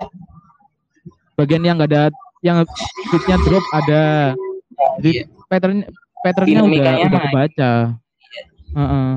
[1.36, 2.02] bagian yang enggak ada
[2.40, 2.56] yang
[3.12, 4.02] beatnya drop ada.
[4.96, 5.24] Jadi Iya.
[5.44, 5.84] pattern
[6.24, 7.72] patternnya udah udah kebaca.
[8.72, 9.10] Heeh.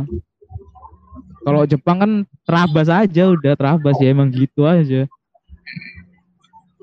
[1.39, 2.11] Kalau Jepang kan
[2.43, 5.07] terabas aja udah terabas ya emang gitu aja.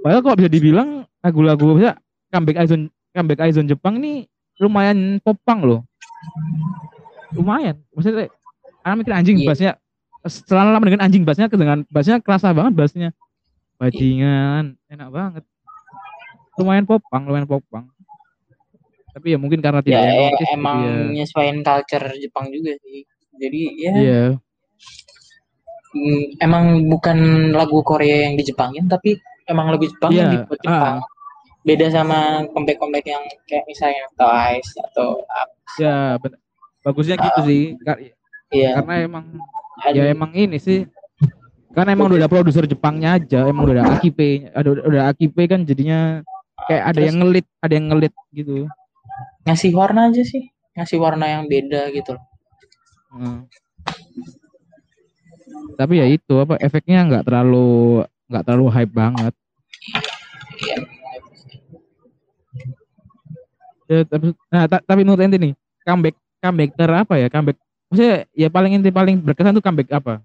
[0.01, 2.01] Padahal kalau bisa dibilang lagu-lagu bisa
[2.35, 2.83] comeback Aizon
[3.15, 4.27] comeback Aizon Jepang nih
[4.59, 5.81] lumayan popang loh.
[7.31, 7.79] Lumayan.
[7.95, 8.27] Maksudnya
[8.83, 9.47] anak mikir anjing Iya.
[9.47, 9.73] bassnya
[10.25, 13.11] setelah lama dengan anjing bassnya dengan bassnya kerasa banget bassnya.
[13.79, 15.45] Bajingan, enak banget.
[16.55, 17.91] Lumayan popang, lumayan popang.
[19.11, 20.95] Tapi ya mungkin karena ya tidak yang e- notice, emang ya.
[21.23, 24.23] nyesuaiin culture Jepang juga sih jadi ya Iya.
[25.95, 27.19] mm, emang bukan
[27.51, 29.15] lagu Korea yang dijepangin tapi
[29.47, 30.97] emang lagu Jepang yang Iya, dibuat Jepang
[31.65, 36.39] beda sama comeback-comeback yang kayak misalnya Twice atau apa Ya, bener.
[36.81, 37.63] bagusnya gitu sih.
[37.81, 37.99] Ka-
[38.53, 39.25] iya Karena emang
[39.81, 40.85] ada ya emang ini sih.
[41.73, 44.19] Karena emang udah ada produser Jepangnya aja, emang udah ada AKP,
[44.53, 46.23] ada udah AKP kan jadinya
[46.65, 48.69] kayak ada Terus yang ngelit, ada yang ngelit gitu.
[49.43, 52.25] ngasih warna aja sih ngasih warna yang beda gitu loh
[53.11, 53.45] Hmm.
[55.75, 59.35] Tapi ya itu apa efeknya nggak terlalu nggak terlalu hype banget.
[60.59, 60.91] iya Ya, tapi,
[64.49, 65.53] nah, ta- tapi menurut ente nih
[65.83, 70.19] comeback comeback ter apa ya comeback maksudnya ya paling inti paling berkesan tuh comeback apa?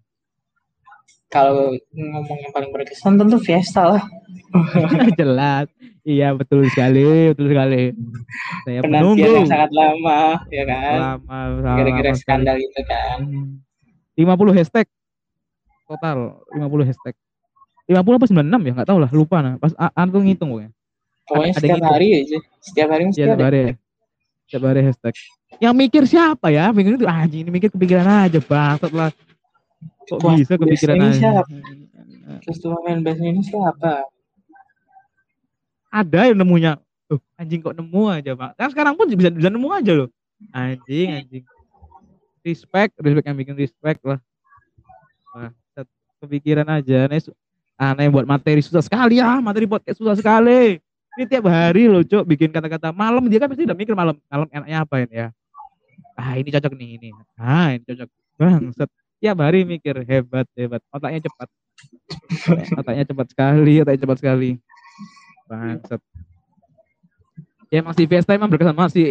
[1.29, 4.03] kalau ngomong yang paling berkesan tentu Fiesta lah
[5.19, 5.69] Jelas.
[6.01, 7.93] Iya betul sekali, betul sekali.
[8.65, 11.39] Saya penantian menunggu yang sangat lama ya kan lama,
[11.77, 12.21] gara-gara sekali.
[12.23, 13.61] skandal itu kan Hmm.
[14.17, 14.87] 50 hashtag
[15.85, 16.17] total
[16.49, 17.13] 50 hashtag
[17.85, 20.71] 50 apa 96 ya nggak tahu lah lupa nah pas A- An tuh ngitung pokoknya
[21.29, 21.87] pokoknya ada setiap gitu.
[21.93, 22.37] hari aja.
[22.59, 23.45] Setiap hari mesti ya ada.
[23.45, 23.73] hari ya.
[24.49, 25.15] Tiap hari hashtag.
[25.61, 26.65] Yang mikir siapa ya?
[26.73, 29.11] Mikir itu anjing ini mikir kepikiran aja bangsat lah.
[30.09, 31.45] Kok Wah, bisa kepikiran ini aja?
[31.45, 31.53] siapa?
[32.81, 34.09] main bass ini siapa?
[35.93, 36.81] Ada yang nemunya.
[37.09, 38.51] Tuh, anjing kok nemu aja pak?
[38.57, 40.09] Kan sekarang pun bisa bisa nemu aja loh.
[40.49, 41.43] Anjing anjing.
[42.41, 44.17] Respect respect yang bikin respect lah.
[45.37, 45.93] Wah, set-
[46.25, 47.05] kepikiran aja.
[47.05, 47.37] Aneh su-
[47.77, 49.37] aneh buat materi susah sekali ya.
[49.41, 50.81] Materi podcast susah sekali
[51.19, 52.95] ini tiap hari loh cok bikin kata-kata.
[52.95, 55.27] Malam dia kan pasti udah mikir malam malam enaknya apain ya?
[56.15, 57.09] Ah ini cocok nih ini.
[57.35, 58.07] Ah ini cocok.
[58.39, 60.79] Bangset tiap hari mikir hebat hebat.
[60.95, 61.51] Otaknya cepat.
[62.79, 64.51] Otaknya cepat sekali otaknya cepat sekali.
[65.51, 66.01] Bangsat.
[67.67, 69.07] Ya emang si Fiesta emang berkesan banget sih.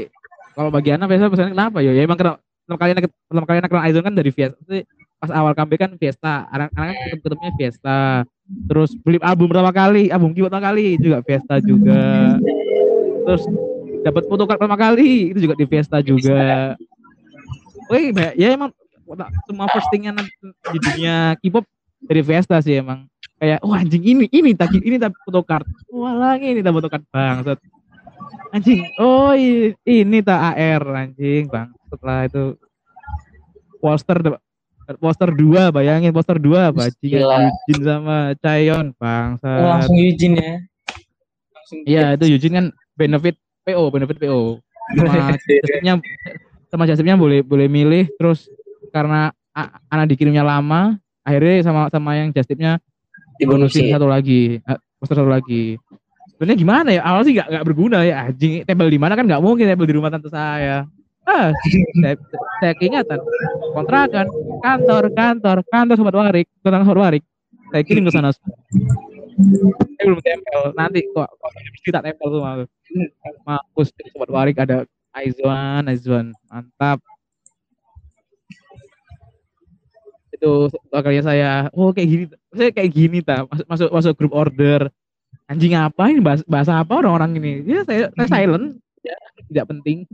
[0.56, 1.92] Kalau bagi Ana Fiesta pesannya kenapa yo?
[1.92, 4.82] Ya emang kenal pertama kali anak pertama kali anak kenal Aizon kan dari Maksudnya
[5.20, 6.48] pas awal comeback kan Fiesta.
[6.48, 8.24] Anak anak kan ketemu ketemunya Fiesta
[8.68, 12.00] terus beli album pertama kali album Kiwo pertama kali juga Fiesta juga.
[13.28, 13.42] Terus
[14.04, 16.74] dapat photocard pertama kali itu juga di Fiesta juga.
[17.92, 18.72] Wih, ya emang
[19.48, 20.20] semua postingan
[20.72, 21.64] di dunia K-pop
[22.04, 23.04] dari Fiesta sih emang.
[23.38, 25.14] Kayak wah anjing ini ini tak ini tak
[25.92, 27.58] wah lagi ini tak photocard bangsat.
[28.48, 32.56] Anjing oh i- ini tak AR anjing bang setelah itu.
[33.78, 34.18] Poster
[34.96, 37.36] poster dua bayangin poster dua bajingan Gila.
[37.44, 40.54] Yujin sama Chaeyon Oh, bangsat langsung Eugene ya?
[41.52, 43.36] Langsung iya itu Yujin kan benefit
[43.68, 44.64] PO benefit PO
[44.96, 45.92] sama jasipnya
[46.72, 48.48] sama jasipnya boleh boleh milih terus
[48.88, 49.28] karena
[49.92, 50.96] anak dikirimnya lama
[51.28, 52.80] akhirnya sama sama yang jasipnya
[53.36, 53.92] dibonusin.
[53.92, 55.78] satu lagi eh, poster satu lagi.
[56.34, 57.02] Sebenarnya gimana ya?
[57.02, 58.30] Awal sih nggak nggak berguna ya.
[58.30, 60.86] Anjing tabel di mana kan nggak mungkin tabel di rumah tante saya.
[61.26, 61.50] Ah
[62.00, 62.14] saya,
[62.62, 63.18] saya keingatan
[63.74, 64.26] kontrakan
[64.60, 66.46] kantor kantor kantor sobat warik.
[66.60, 67.24] Tentang sobat warik.
[67.68, 68.32] Saya kirim ke sana
[69.38, 72.66] saya belum tempel nanti kok mesti tak tempel semua.
[73.46, 74.82] Mampus sobat warik ada
[75.14, 76.26] Aizwan Aizwan.
[76.50, 76.98] Mantap.
[80.34, 81.50] Itu kalian saya.
[81.74, 82.24] Oh kayak gini.
[82.54, 83.46] Saya kayak gini ta.
[83.70, 84.90] Masuk masuk grup order.
[85.48, 86.20] Anjing apa ini?
[86.22, 87.64] Bahasa, apa orang-orang ini?
[87.64, 88.76] Ya saya, saya silent.
[89.00, 89.16] Ya
[89.48, 90.04] tidak penting.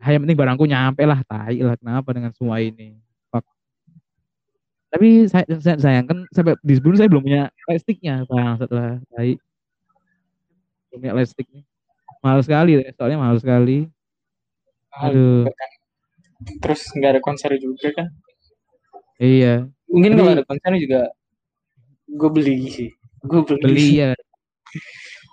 [0.00, 1.76] Hanya penting barangku nyampe lah tai lah.
[1.76, 2.96] Kenapa dengan semua ini.
[4.94, 9.34] Tapi saya, saya sayangkan sampai di sebelum saya belum punya lightsticknya bang setelah tai
[10.94, 11.12] belum punya
[11.50, 11.62] nih.
[12.22, 13.90] Mahal sekali soalnya mahal sekali.
[14.94, 15.50] Aduh.
[16.62, 18.06] terus nggak ada konser juga kan?
[19.18, 19.66] Iya.
[19.90, 21.00] Mungkin Tapi- kalau ada konser juga
[22.06, 22.90] gue beli sih.
[23.24, 24.10] Gue beli, beli ya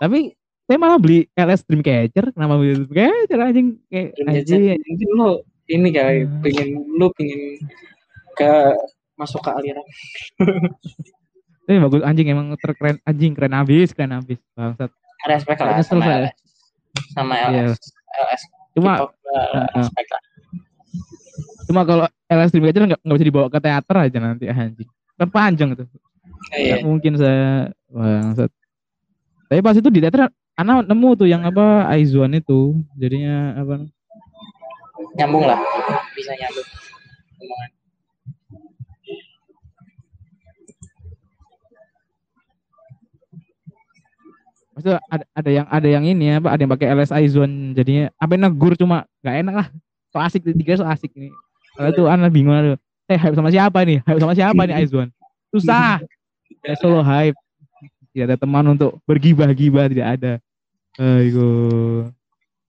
[0.01, 0.33] tapi
[0.65, 2.33] saya malah beli LS Dreamcatcher.
[2.33, 3.67] Kenapa beli Dreamcatcher anjing.
[3.91, 4.81] Kayak anjing.
[4.81, 5.29] Mungkin lo
[5.69, 6.41] ini kali Hmm.
[6.41, 7.41] pengen lo pengen
[8.33, 8.51] ke
[9.21, 9.85] masuk ke aliran.
[11.69, 12.01] Tapi bagus.
[12.01, 14.41] Anjing emang terkeren anjing keren abis keren abis.
[14.57, 14.89] Bangsat.
[15.29, 16.03] Respect lah Kayaknya sama.
[16.09, 16.35] LS
[17.13, 17.63] sama Iya.
[17.69, 17.81] LS
[18.11, 18.91] LS cuma
[19.77, 20.23] respect lah
[21.69, 24.89] cuma kalau LS Dreamcatcher nggak nggak bisa dibawa ke teater aja nanti anjing.
[25.15, 25.87] Kan panjang tuh.
[26.51, 28.51] Iya nggak mungkin saya bangsat.
[29.47, 32.81] Tapi pas itu di teater anak nemu tuh yang apa Aizwan itu.
[32.97, 33.85] Jadinya apa?
[35.15, 35.59] Nyambung lah.
[36.17, 36.67] Bisa nyambung.
[37.41, 37.69] Omongan
[44.81, 48.33] Maksudnya ada, ada yang ada yang ini apa ada yang pakai LS Aizwan jadinya apa
[48.33, 49.67] negur cuma nggak enak lah.
[50.09, 51.29] So asik tiga so asik ini.
[51.77, 52.81] Kalau itu anak bingung aduh.
[53.05, 54.01] Eh hype sama siapa nih?
[54.01, 55.13] Hype sama siapa nih Aizwan
[55.51, 55.99] susah.
[56.63, 57.37] Saya solo hype.
[58.11, 60.33] Tidak ada teman untuk bergibah-gibah tidak ada.
[60.99, 61.47] Ayo.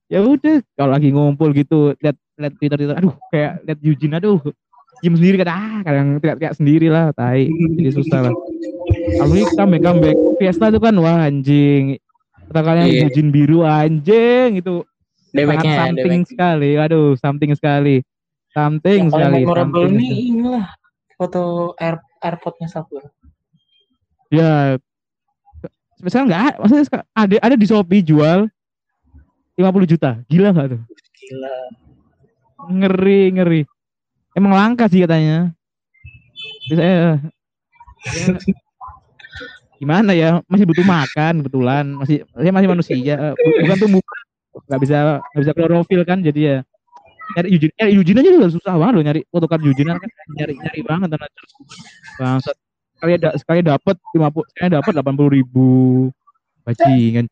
[0.06, 4.38] Ya udah kalau lagi ngumpul gitu lihat lihat Twitter Twitter aduh kayak lihat Eugene aduh.
[5.02, 7.50] Diem sendiri kan ah kadang teriak teriak sendiri lah tai.
[7.50, 8.34] Jadi susah lah.
[9.18, 11.98] Kalau ini comeback comeback Fiesta itu kan wah anjing
[12.52, 13.08] kata kalian.
[13.08, 14.60] Eugene biru anjing.
[14.60, 14.84] Itu
[15.32, 16.70] sangat damage-nya something damage sekali.
[16.76, 17.96] Aduh something sekali.
[18.52, 20.28] Something yang sekali memorable something nih sekali.
[20.28, 20.66] inilah
[21.16, 21.42] foto
[21.80, 23.00] air airpodnya satu
[24.32, 24.76] ya
[26.08, 26.42] sekarang nggak?
[26.42, 26.84] Ada- maksudnya
[27.14, 28.50] ada ada di Shopee jual
[29.54, 30.18] 50 juta.
[30.26, 30.82] Gila nggak tuh?
[30.92, 31.56] Gila.
[32.72, 33.60] Ngeri ngeri.
[34.32, 35.52] Emang langka sih katanya.
[36.72, 37.20] Saya
[38.02, 38.32] ya,
[39.82, 40.38] gimana ya?
[40.46, 41.84] Masih butuh makan kebetulan.
[41.98, 43.34] Masih saya masih manusia.
[43.34, 44.16] Bu- bukan tuh muka
[44.70, 46.58] nggak bisa nggak bisa klorofil kan jadi ya.
[47.32, 50.10] Nyari Eugene nyari Eugene aja udah susah banget loh nyari photocard Eugene kan.
[50.38, 51.30] Nyari nyari banget tenan
[52.20, 52.56] bangsat.
[52.94, 55.70] Sekali ada sekali dapat 50 sekali dapat 80 ribu.
[56.62, 57.26] Bajingan.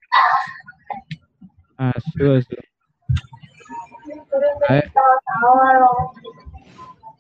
[1.79, 2.57] Asu asu.
[4.71, 4.85] Eh,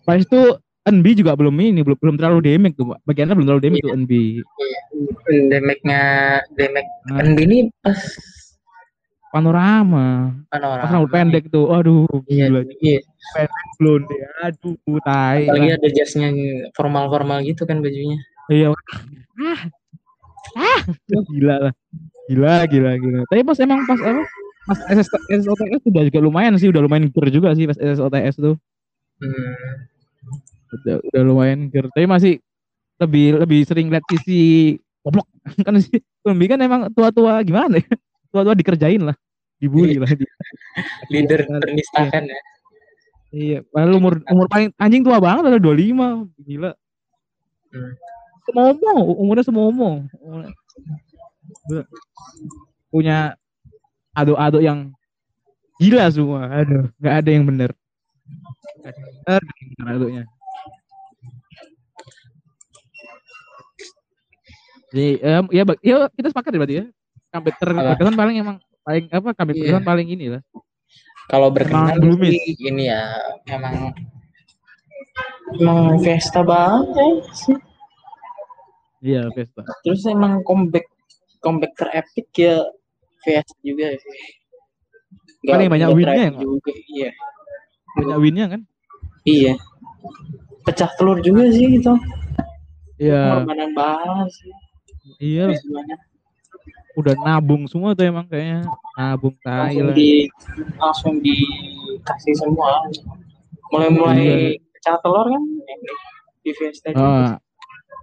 [0.02, 0.40] pas itu
[0.88, 4.12] NB juga belum ini belum belum terlalu damage tuh bagiannya belum terlalu damage tuh NB
[5.52, 6.02] damage-nya
[6.56, 7.20] damage Nah.
[7.24, 8.00] NB ini pas
[9.30, 10.34] panorama.
[10.50, 10.82] Panorama.
[10.82, 12.60] Pas rambut pendek tuh aduh iya gila.
[12.82, 12.98] iya.
[13.78, 15.46] Blonde aduh tai.
[15.46, 15.78] Lah.
[15.78, 16.34] ada jasnya
[16.74, 18.18] formal-formal gitu kan bajunya.
[18.50, 18.74] Iya.
[19.38, 19.60] Ah
[20.58, 20.80] ah
[21.30, 21.72] gila lah.
[22.26, 23.20] Gila gila gila.
[23.30, 24.22] Tapi pas emang pas apa?
[24.68, 28.54] Pas SS, SSOTS udah juga lumayan sih udah lumayan ger juga sih pas SSOTS tuh.
[29.20, 29.89] Hmm.
[30.70, 31.86] Udah, udah lumayan ger.
[31.90, 32.34] Tapi masih
[33.00, 35.26] lebih lebih sering lihat sisi goblok.
[35.66, 37.88] Kan sih Tumbi kan emang tua-tua gimana ya?
[38.28, 39.16] Tua-tua dikerjain lah
[39.60, 40.08] dibully lah.
[40.08, 40.28] Di-
[41.12, 41.56] leader Iya.
[41.60, 42.38] bernistakan ya.
[43.30, 46.72] Iya padahal umur umur paling anjing tua banget ada 25 gila.
[47.70, 47.92] Hmm.
[48.44, 49.90] semomo umurnya semomo.
[51.70, 51.84] Gila.
[52.90, 53.38] punya
[54.12, 54.90] aduk-aduk yang
[55.78, 56.50] gila semua.
[56.50, 57.70] Aduh nggak ada yang bener.
[59.24, 60.24] Nggak ada yang bener aduknya
[64.90, 66.86] jadi em, ya, ya kita sepakat ya berarti ya.
[67.30, 67.82] Comeback ter Apa?
[67.94, 69.62] berkesan paling emang paling apa comeback Iya.
[69.62, 70.42] berkesan paling ini lah.
[71.30, 71.94] Kalau berkenan
[72.58, 73.02] ini ya
[73.46, 73.94] emang
[75.54, 77.58] emang Fiesta banget ya sih.
[79.00, 80.84] iya Vesta terus emang comeback
[81.38, 82.66] comeback terepik ya
[83.22, 84.18] Fiesta juga sih.
[85.40, 87.10] Nggak- Paling banyak win-nya ya, juga iya.
[87.96, 88.60] Banyak winnya kan?
[89.24, 89.54] Iya.
[90.66, 91.92] Pecah telur juga sih itu.
[93.00, 93.40] Iya.
[93.40, 94.52] Pengorbanan banget sih
[95.18, 95.46] iya.
[96.92, 98.66] Udah nabung semua tuh emang kayaknya.
[98.94, 100.26] Nabung tai langsung di
[100.76, 102.84] langsung dikasih semua.
[103.70, 104.36] Mulai-mulai Iya.
[104.74, 105.42] pecah telur kan?
[106.42, 106.90] Di Fiesta.
[106.96, 107.38] Ah,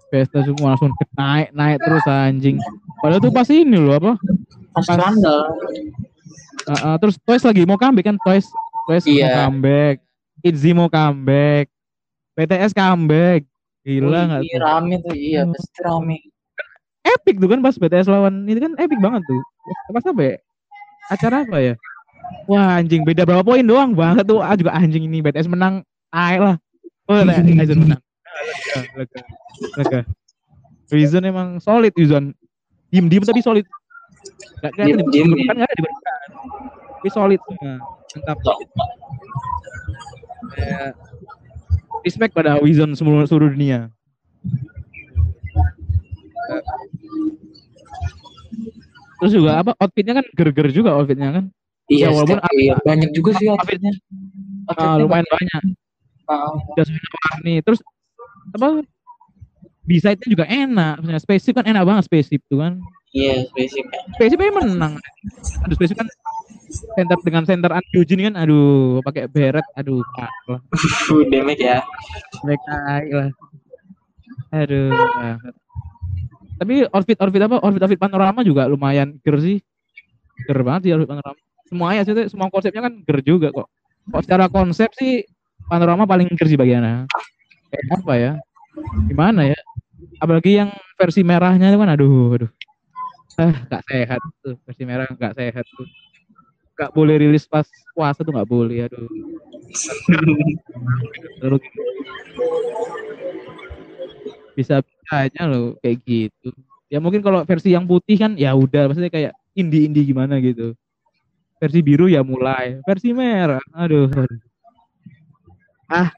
[0.08, 2.56] Vesta semua langsung naik naik terus anjing.
[2.98, 4.14] Padahal tuh pas ini loh apa?
[4.72, 5.40] pas Pas- skandal
[6.68, 8.18] Uh, uh, terus Twice lagi mau comeback kan?
[8.20, 8.48] Twice
[8.86, 9.24] Twice Iya.
[9.24, 9.96] mau comeback.
[10.44, 11.72] Itzy mau comeback.
[12.34, 13.48] BTS comeback.
[13.82, 14.60] Gila nggak iya, tuh?
[14.60, 16.18] rame tuh iya pasti rame
[17.18, 19.42] epic tuh kan pas BTS lawan ini kan epic banget tuh.
[19.90, 20.36] Pas apa ya?
[21.10, 21.74] Acara apa ya?
[22.46, 24.40] Wah anjing beda berapa poin doang banget tuh.
[24.46, 25.82] Ah juga anjing ini BTS menang.
[26.14, 26.56] Ah lah.
[27.10, 28.02] Oh lah Reason menang.
[28.94, 29.20] Lega
[29.82, 30.02] lega
[30.86, 32.30] lega emang solid Reason
[32.94, 33.66] diem diem tapi solid.
[34.62, 36.30] Gak kelihatan di Diem-diem, kan nggak ada di permukaan
[36.98, 37.74] tapi solid semua
[38.18, 38.38] mantap.
[40.58, 40.90] Kayak
[42.02, 43.94] respect pada Wizon seluruh, seluruh dunia
[49.18, 51.46] terus juga apa outfitnya kan ger-ger juga outfitnya kan?
[51.88, 53.94] Iya Ya, walaupun setiap- iya, banyak juga sih outfit- outfitnya.
[54.68, 55.62] Outfitnya lumayan banyak.
[56.28, 57.56] Ah, udah warni.
[57.64, 57.80] Terus
[58.52, 58.68] apa
[59.88, 61.00] B-side-nya juga enak.
[61.00, 62.84] Maksudnya spaceship kan enak banget spaceship tuh kan.
[63.16, 64.94] Iya basic spaceship aja menang.
[65.64, 66.10] Aduh spaceship kan
[66.94, 70.60] center dengan center an Eugene kan aduh pakai beret aduh kalah
[71.32, 71.80] damage ya.
[72.44, 72.76] Mereka
[73.16, 73.30] lah.
[74.52, 75.56] Aduh banget.
[76.58, 77.62] Tapi outfit apa?
[77.62, 79.58] Outfit panorama juga lumayan ger sih.
[80.46, 81.38] Ger banget sih outfit panorama.
[81.70, 83.68] Semuanya sih semua konsepnya kan ger juga kok.
[84.10, 85.22] Kok secara konsep sih
[85.70, 87.06] panorama paling ger sih bagiannya.
[87.70, 88.32] Kayak apa ya?
[89.06, 89.60] Gimana ya?
[90.18, 92.52] Apalagi yang versi merahnya itu kan aduh aduh.
[93.38, 94.58] Ah gak sehat tuh.
[94.66, 95.88] Versi merah gak sehat tuh.
[96.78, 99.06] Gak boleh rilis pas puasa tuh gak boleh aduh.
[101.38, 101.58] Gitu.
[104.58, 104.82] bisa
[105.12, 106.50] aja loh kayak gitu.
[106.88, 110.76] Ya mungkin kalau versi yang putih kan ya udah maksudnya kayak indie indie gimana gitu.
[111.58, 114.08] Versi biru ya mulai versi merah aduh,
[115.90, 116.10] ah.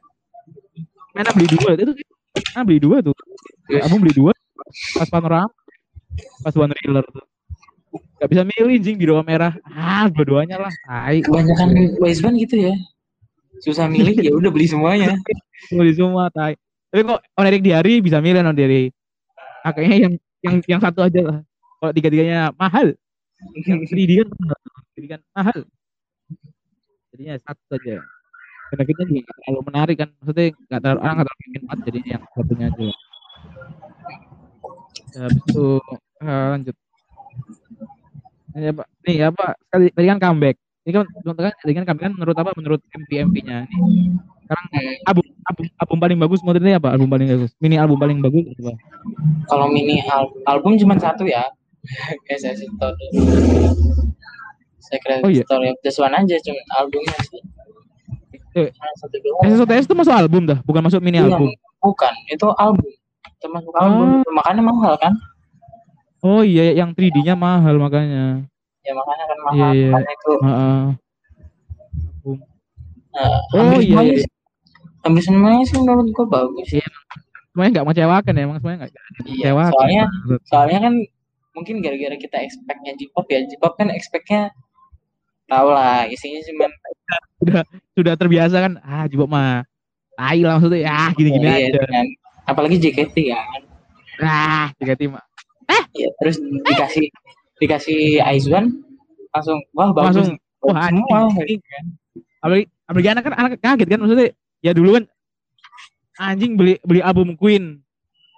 [1.16, 1.94] Enak beli dua itu
[2.54, 3.16] ah beli dua tuh.
[3.70, 3.86] Yes.
[3.88, 4.34] kamu beli dua.
[4.98, 5.50] Pas panorama
[6.46, 7.26] pas one reeler tuh.
[8.20, 9.54] Gak bisa milih jing biru sama merah.
[9.74, 11.26] Ah dua-duanya lah tai.
[11.26, 12.76] Kebanyakan boys band gitu ya.
[13.64, 15.18] Susah milih ya udah beli semuanya.
[15.76, 16.56] Beli semua tai
[16.90, 18.92] tapi kok on Erik di hari bisa milih on Erik?
[19.62, 21.40] Ah, kayaknya yang yang yang satu aja lah.
[21.80, 22.98] Kalau tiga tiganya mahal.
[23.64, 24.60] Yang 3D kan mahal.
[24.98, 25.60] 3D mahal.
[27.14, 27.96] Jadinya satu aja.
[28.70, 30.10] Benefitnya juga nggak terlalu menarik kan.
[30.20, 32.88] Maksudnya nggak terlalu orang nggak terlalu ingin banget jadi yang satunya aja.
[35.10, 35.68] Ya, habis itu
[36.22, 36.76] eh, lanjut.
[38.50, 38.84] Ini apa?
[39.06, 39.46] Nih apa?
[39.70, 40.58] Tadi, tadi kan comeback
[40.90, 41.06] ini kan
[41.62, 44.10] tadi kan comeback kan menurut apa menurut MP MP nya nih
[44.50, 44.66] sekarang
[45.06, 46.90] album album album paling bagus ini apa?
[46.90, 48.74] Album paling bagus mini album paling bagus apa
[49.46, 51.46] kalau mini al- album cuma satu ya.
[52.26, 53.06] SS Story
[54.82, 55.46] Secret Oh, iya.
[55.46, 57.40] Story of This One aja cuma albumnya sih.
[58.58, 58.74] Eh,
[59.46, 61.54] SSOTS itu masuk album dah bukan masuk mini Iya, album.
[61.80, 62.14] bukan.
[62.28, 62.90] Itu album.
[63.38, 64.26] Termasuk album.
[64.28, 65.14] Makanya mahal kan?
[66.20, 68.44] Oh iya yang 3D nya mahal makanya
[68.90, 69.90] ya makanya kan mahal Iya, iya.
[69.92, 70.82] makanya itu Heeh.
[72.30, 74.20] eh, Oh, hampir iya, semuanya iya.
[74.20, 74.34] sih-
[75.00, 76.88] hampir semuanya sih menurut gua bagus Iya.
[77.50, 79.02] semuanya nggak mengecewakan ya emang semuanya nggak Iya,
[79.50, 80.04] mengecewakan soalnya
[80.44, 80.94] soalnya kan
[81.52, 84.42] mungkin gara-gara kita expectnya J-pop ya J-pop kan expectnya
[85.46, 86.66] tau lah isinya cuma
[87.94, 89.52] sudah terbiasa kan ah juga mah
[90.14, 92.06] tai lah maksudnya ah gini-gini Iya, aja kan.
[92.46, 93.62] apalagi JKT kan
[94.20, 95.16] ah tiga tim
[95.92, 97.10] ya terus dikasih
[97.60, 98.72] dikasih Aizwan
[99.30, 100.26] langsung wah bagus.
[100.26, 101.60] Langsung, wah, anjing.
[102.40, 104.28] apalagi apalagi anak kan anak kaget kan maksudnya
[104.64, 105.04] ya dulu kan
[106.20, 107.80] anjing beli beli album Queen.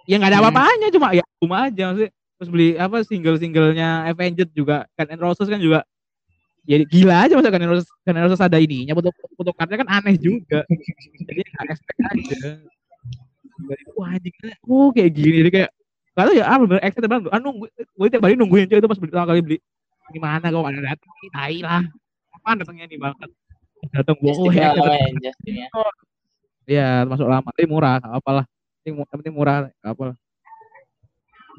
[0.09, 0.47] Ya nggak ada Hmm.
[0.49, 2.11] apa-apanya cuma ya album aja maksudnya.
[2.11, 5.85] Terus beli apa single-singlenya Avenged juga kan and Roses kan juga
[6.65, 10.17] ya gila aja masa kan Roses kan Roses ada ininya foto foto kartnya kan aneh
[10.17, 10.65] juga.
[11.29, 12.37] Jadi nggak expect aja.
[13.93, 14.33] Wah anjing
[14.65, 15.45] oh kayak gini.
[15.45, 15.71] Jadi kayak
[16.11, 17.31] Gak tau ya, ah bener excited banget.
[17.31, 19.57] Ah nunggu, gue tiap hari nungguin cuy itu pas beli pertama kali beli.
[20.11, 21.11] Gimana kok ada datang?
[21.31, 21.83] Tai lah.
[22.35, 23.29] Kapan datangnya nih banget?
[23.95, 25.67] Datang gue, oh ya, namanya Justinnya
[26.69, 28.45] ya masuk lama, tapi murah, gak apa lah.
[28.85, 30.15] Yang penting murah, gak apa lah.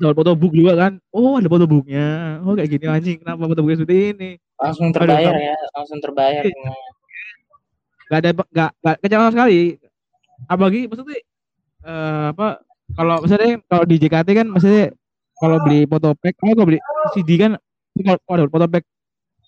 [0.01, 0.93] Dapat foto book juga kan.
[1.13, 2.41] Oh ada foto booknya.
[2.47, 4.31] Oh kayak gini anjing, kenapa foto booknya seperti ini?
[4.63, 6.55] langsung terbayar ya langsung terbayar Iya.
[6.55, 6.91] semuanya.
[8.07, 9.61] Gak ada, gak, gak kecewa sekali.
[10.47, 11.19] Apalagi maksudnya,
[11.83, 12.63] eh, apa,
[12.97, 14.93] kalau misalnya kalau di JKT kan maksudnya
[15.43, 16.79] kalau beli foto pack, oh kalau beli
[17.19, 17.59] CD kan,
[17.99, 18.85] kalau ada foto pack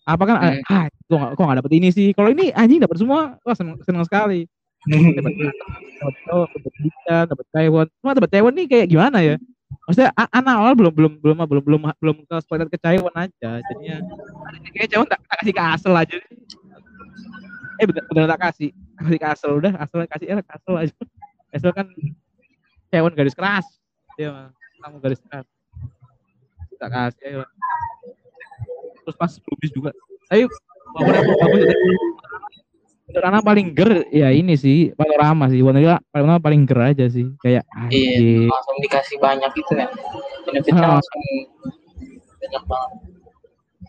[0.04, 0.60] apa kan, Hmm.
[0.68, 2.10] ah kok gak, kok gak dapet ini sih.
[2.12, 4.44] Kalau ini anjing dapet semua, wah seneng, seneng sekali.
[4.84, 6.44] Dapat dapat oh,
[7.08, 7.86] dapat Taiwan.
[8.02, 9.40] Cuma dapat Taiwan nih kayak gimana ya?
[9.88, 13.64] Maksudnya anak awal belum belum belum belum belum belum ke spoiler ke Taiwan aja.
[13.64, 13.96] Jadinya
[14.76, 16.16] kayak Taiwan tak, tak kasih ke Asel aja.
[17.80, 18.70] Eh bener, bener tak kasih,
[19.00, 20.94] kasih ke Asel udah, Asel kasih eh Asel aja.
[21.54, 21.86] Asel kan
[22.94, 23.66] Taiwan garis keras.
[24.14, 24.48] Dia mah,
[24.80, 25.46] kamu garis keras.
[26.74, 27.46] Tak kasih aja.
[29.00, 29.90] terus pas Bluebees juga
[30.24, 30.48] tapi
[30.96, 31.60] walaupun emang bagus
[33.06, 38.48] karena paling ger ya ini sih panorama sih panorama paling ger aja sih kayak Iya,
[38.48, 39.92] langsung dikasih banyak gitu kan.
[40.42, 40.92] Benefitnya Ah.
[40.96, 41.20] langsung
[42.34, 42.90] banyak banget.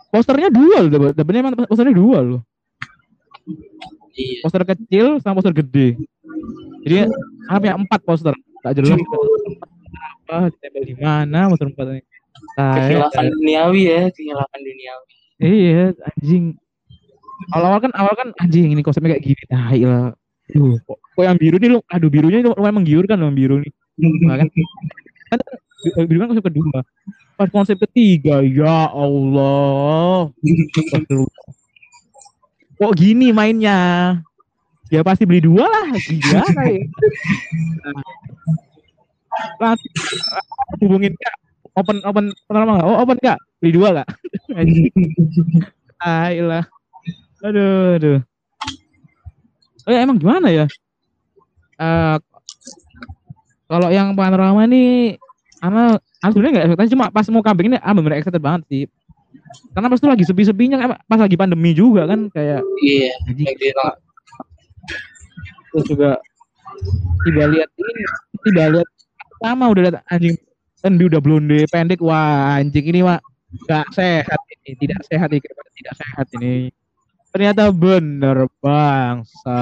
[0.05, 2.41] posternya dua loh dap- dapetnya emang posternya dua loh
[4.11, 4.39] Iya.
[4.43, 5.95] poster kecil sama poster gede
[6.83, 7.07] jadi
[7.47, 8.35] apa ya empat poster
[8.65, 8.97] tak jelas
[10.25, 12.01] apa ditempel di mana poster empat
[12.55, 15.13] Kehilafan duniawi ya, kehilafan duniawi.
[15.39, 16.57] iya anjing.
[17.53, 19.43] Awal-awal kan awal kan anjing ini konsepnya kayak gini.
[19.47, 20.09] Tai lah
[20.45, 21.79] Duh, kok, kok yang biru nih lu?
[21.89, 23.71] Aduh birunya ini lumayan menggiurkan loh biru nih.
[24.29, 24.47] Nah, kan.
[25.97, 26.79] Kan biru kan konsep kedua.
[27.35, 30.29] Pas konsep ketiga ya Allah.
[32.75, 34.19] Kok gini mainnya
[34.93, 36.85] ya pasti beli dua lah gila kayak
[39.59, 39.91] langsung
[40.79, 41.35] hubungin kak.
[41.75, 42.87] Open open pertama nggak?
[42.87, 43.39] Oh open kak.
[43.59, 44.07] Beli dua kak.
[46.05, 46.67] Ah lah.
[47.41, 48.19] Aduh aduh.
[49.87, 50.65] Oh ya emang gimana ya?
[51.79, 52.15] Eh
[53.65, 55.15] kalau yang panorama ini
[55.57, 58.83] karena aku sebenarnya nggak ekspektasi cuma pas mau kambing ini ah bener excited banget sih.
[59.71, 63.71] Karena pas itu lagi sepi-sepinya kan, pas lagi pandemi juga kan kayak Iya, gitu.
[65.75, 66.15] Terus juga
[67.27, 68.01] tiba lihat ini
[68.47, 68.87] tiba lihat
[69.35, 70.39] pertama udah lihat anjing.
[70.79, 71.99] Kan dia udah blonde pendek.
[71.99, 73.19] Wah anjing ini mah
[73.67, 76.71] nggak sehat ini tidak sehat ini tidak sehat ini.
[77.35, 79.59] Ternyata bener bangsa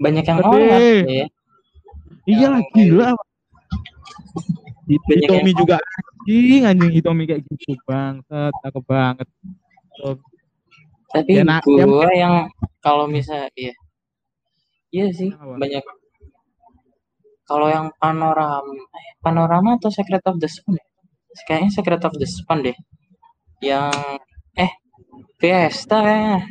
[0.00, 1.26] Banyak yang nolak ya.
[2.24, 3.12] iya lah gila
[4.88, 9.28] Banyak Hitomi juga anjing anjing Hitomi kayak gitu bangsa cakep banget
[11.08, 13.74] Tapi Ya, nak- gua yang kalau misalnya iya.
[14.88, 15.56] Iya sih, Apa?
[15.56, 15.84] banyak
[17.44, 20.84] kalau yang panorama eh, panorama atau Secret of the Sun ya?
[21.44, 22.76] Kayaknya Secret of the Sun deh.
[23.60, 23.92] Yang
[24.54, 24.72] eh
[25.36, 26.44] Fiesta kayaknya.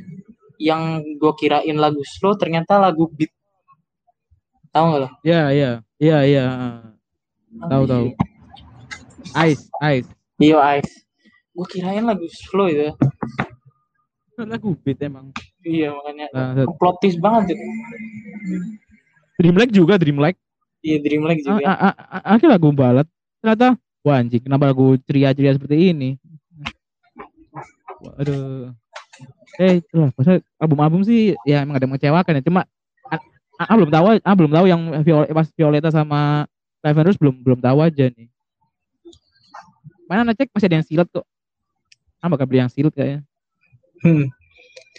[0.57, 0.81] Yang
[1.17, 3.29] gue kirain lagu slow ternyata lagu beat.
[4.69, 5.09] Tahu nggak lo?
[5.21, 6.45] ya iya iya iya
[7.65, 8.05] tahu tahu
[9.35, 10.93] ice ice Iya Ice.
[11.51, 12.93] Gue kirain lagu slow itu.
[14.39, 17.65] Lagu beat emang Iya makanya Nah, plot twist banget itu.
[19.37, 20.37] Dreamlike juga Dreamlike
[20.79, 21.61] Iya Dreamlike Ah, juga.
[21.65, 23.07] ah, ah, ah, akhirnya lagu balat
[23.41, 23.67] ternyata
[24.01, 26.09] wah anjing kenapa lagu ceria-ceria seperti ini
[27.97, 28.77] Waduh.
[29.57, 30.13] Eh, itulah.
[30.13, 32.43] Maksudnya album-album sih ya emang ada yang mengecewakan ya.
[32.45, 32.61] Cuma
[33.09, 33.17] ah,
[33.57, 36.45] ah, belum tahu, ah, belum tahu yang Viol- pas Violeta sama
[36.85, 38.29] Raven Rose belum belum tahu aja nih.
[40.05, 41.25] Mana ngecek masih ada yang silat kok.
[42.21, 43.25] Ah bakal beli yang silat kayaknya.
[44.03, 44.25] Hmm.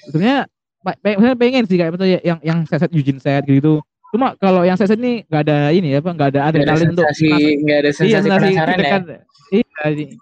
[0.08, 0.38] Sebenarnya
[0.80, 3.78] pa- pe- maksudnya pengen sih kayak misalnya yang yang set Eugene set gitu.
[4.08, 7.78] Cuma kalau yang set ini nggak ada ini ya, apa nggak ada adrenalin untuk nggak
[7.84, 9.20] ada Iya, sensasi sensasi penasaran ya.
[9.48, 9.64] Iya,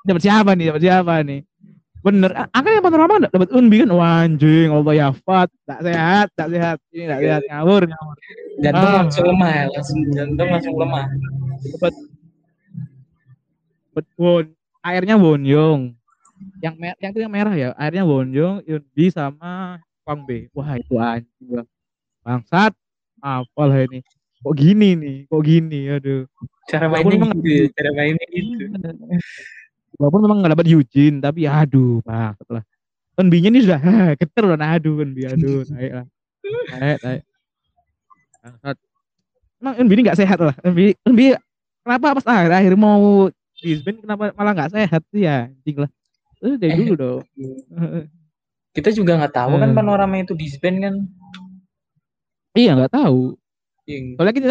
[0.07, 0.65] dapat siapa nih?
[0.71, 1.41] Dapat siapa nih?
[2.03, 2.31] Bener.
[2.55, 3.91] Akhirnya panorama dapat Unbi kan.
[3.91, 5.51] Wah, anjing, Allah ya Fat.
[5.67, 6.79] Tak sehat, tak sehat.
[6.95, 7.43] Ini tak sehat.
[7.51, 8.17] Ngawur, ngawur.
[8.63, 8.97] Jantung Ah.
[9.03, 11.05] langsung lemah ya, langsung jantung langsung lemah.
[11.75, 11.93] Dapat
[13.91, 14.45] dapat Won.
[14.83, 15.81] Airnya Wonyong.
[16.61, 17.69] Yang mer yang itu yang merah ya.
[17.77, 20.47] Airnya Wonyong, Unbi sama Kwang B.
[20.55, 21.47] Wah, itu anjing.
[21.51, 21.69] Bang.
[22.23, 22.73] Bangsat.
[23.23, 24.05] Apalah ini.
[24.45, 25.17] Kok gini nih?
[25.27, 25.81] Kok gini?
[25.91, 26.29] Aduh.
[26.71, 28.65] Cara mainnya memang- gitu ya, cara mainnya gitu.
[29.97, 32.65] Walaupun memang nggak dapat Eugene, tapi aduh, pak lah.
[33.17, 36.07] Unbi-nya ini sudah hah, geter udah aduh Unbi, aduh, naik lah.
[36.77, 37.23] Naik, naik.
[38.45, 38.77] Bangsat.
[39.57, 40.55] Emang Unbi ini nggak sehat lah.
[40.61, 41.33] Unbi, Unbi
[41.81, 45.49] kenapa pas akhir akhir mau disband kenapa malah nggak sehat sih ya?
[45.49, 45.91] Anjing lah.
[46.47, 46.79] Terus dari Eh.
[46.79, 47.21] dulu dong.
[48.71, 49.79] Kita juga nggak tahu kan Hmm.
[49.79, 50.95] panorama itu disband kan.
[52.55, 53.35] iya nggak tahu.
[53.85, 54.15] Iya.
[54.15, 54.47] Soalnya kita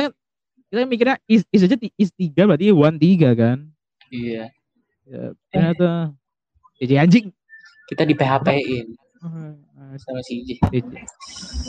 [0.68, 3.72] kita mikirnya is, is aja is tiga berarti one tiga kan.
[4.12, 4.52] Iya.
[5.06, 6.12] Ya, ternyata
[6.78, 7.26] JJ anjing.
[7.88, 8.98] Kita di PHP-in
[9.96, 10.60] sama si J.
[10.70, 10.94] DJ,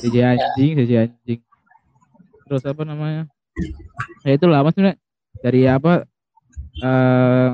[0.02, 1.40] DJ anjing, DJ anjing.
[2.44, 3.28] Terus apa namanya?
[4.24, 4.96] Ya itulah maksudnya
[5.40, 6.04] dari apa
[6.78, 7.48] eh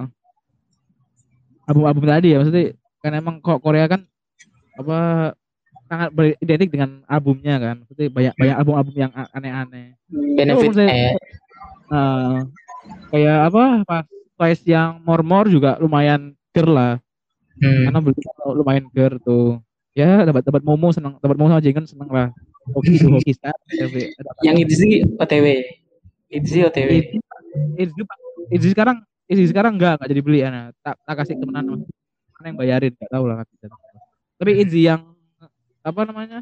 [1.73, 2.65] album-album tadi ya maksudnya
[3.01, 4.05] kan emang kok Korea kan
[4.77, 4.99] apa
[5.89, 7.75] sangat beridentik dengan albumnya kan.
[7.85, 9.87] Maksudnya banyak banyak album-album yang aneh-aneh.
[10.09, 11.11] Benefitnya ya.
[11.93, 12.37] Eh,
[13.11, 16.97] kayak apa pas Twice yang More More juga lumayan ger lah
[17.53, 17.85] Hmm.
[17.85, 18.17] karena beli
[18.57, 19.61] lumayan ger tuh
[19.93, 22.33] ya dapat dapat momo seneng dapat momo sama jengen seneng lah
[22.73, 24.89] hoki itu hoki start ada- Yang Itzy
[25.21, 25.47] OTW.
[26.33, 26.91] Itzy OTW.
[26.97, 27.21] Izzy
[27.77, 28.03] Izzy
[28.51, 32.59] Izzy sekarang Izzy sekarang enggak enggak jadi beli anak tak, tak kasih temenan mana yang
[32.61, 33.55] bayarin enggak tahu lah nanti
[34.37, 35.01] tapi Izzy yang
[35.83, 36.39] apa namanya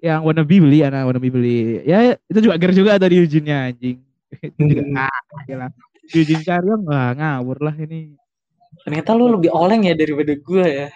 [0.00, 3.98] yang wannabe beli anak wannabe beli ya itu juga ger juga tadi Eugene-nya anjing
[4.56, 5.68] juga ah gila
[6.14, 8.14] Eugene Carrion wah ngawur lah ini
[8.84, 10.86] Ternyata lu lebih oleng ya daripada gue ya.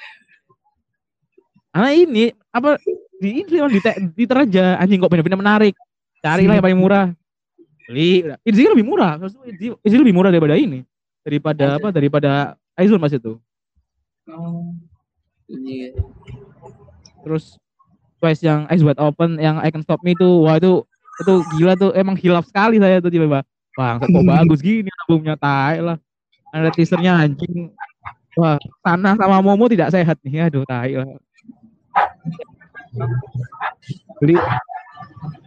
[1.74, 2.24] Karena ini
[2.54, 2.78] apa
[3.18, 3.80] di ini di,
[4.14, 5.74] di teraja anjing kok bener-bener menarik.
[6.22, 7.06] Carilah yang paling murah.
[7.84, 8.24] Beli.
[8.46, 9.20] Izzy lebih murah.
[9.84, 10.86] Izzy lebih murah daripada ini.
[11.24, 11.88] Daripada apa?
[11.88, 12.30] Daripada
[12.76, 13.40] Aizul mas itu.
[14.28, 14.76] Oh.
[15.48, 15.96] Iya.
[17.24, 17.56] Terus
[18.24, 20.80] Twice yang Eyes Wide Open yang I Can Stop Me itu wah itu
[21.20, 23.44] itu gila tuh emang hilaf sekali saya tuh tiba-tiba
[23.76, 26.00] wah kok bagus gini albumnya tai lah
[26.50, 27.68] ada teasernya anjing
[28.34, 31.06] wah tanah sama Momo tidak sehat nih aduh tai lah
[34.24, 34.40] beli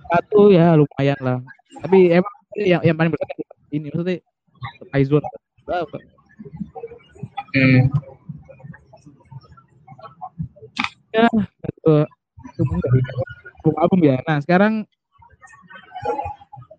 [0.07, 1.41] satu ya lumayan lah
[1.81, 3.27] tapi emang yang yang paling besar
[3.73, 4.21] ini maksudnya
[5.71, 6.03] Aizon
[7.57, 7.89] Hmm.
[11.09, 11.25] ya
[11.65, 11.95] itu
[13.65, 14.85] album album ya nah sekarang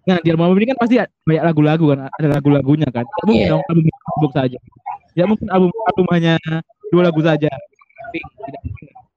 [0.07, 0.95] nah di album ini kan pasti
[1.27, 3.53] banyak lagu-lagu kan ada lagu-lagunya kan Tidak mungkin Iya.
[3.53, 4.59] dong album album saja
[5.19, 6.35] ya mungkin album album hanya
[6.95, 8.63] dua lagu saja tapi tidak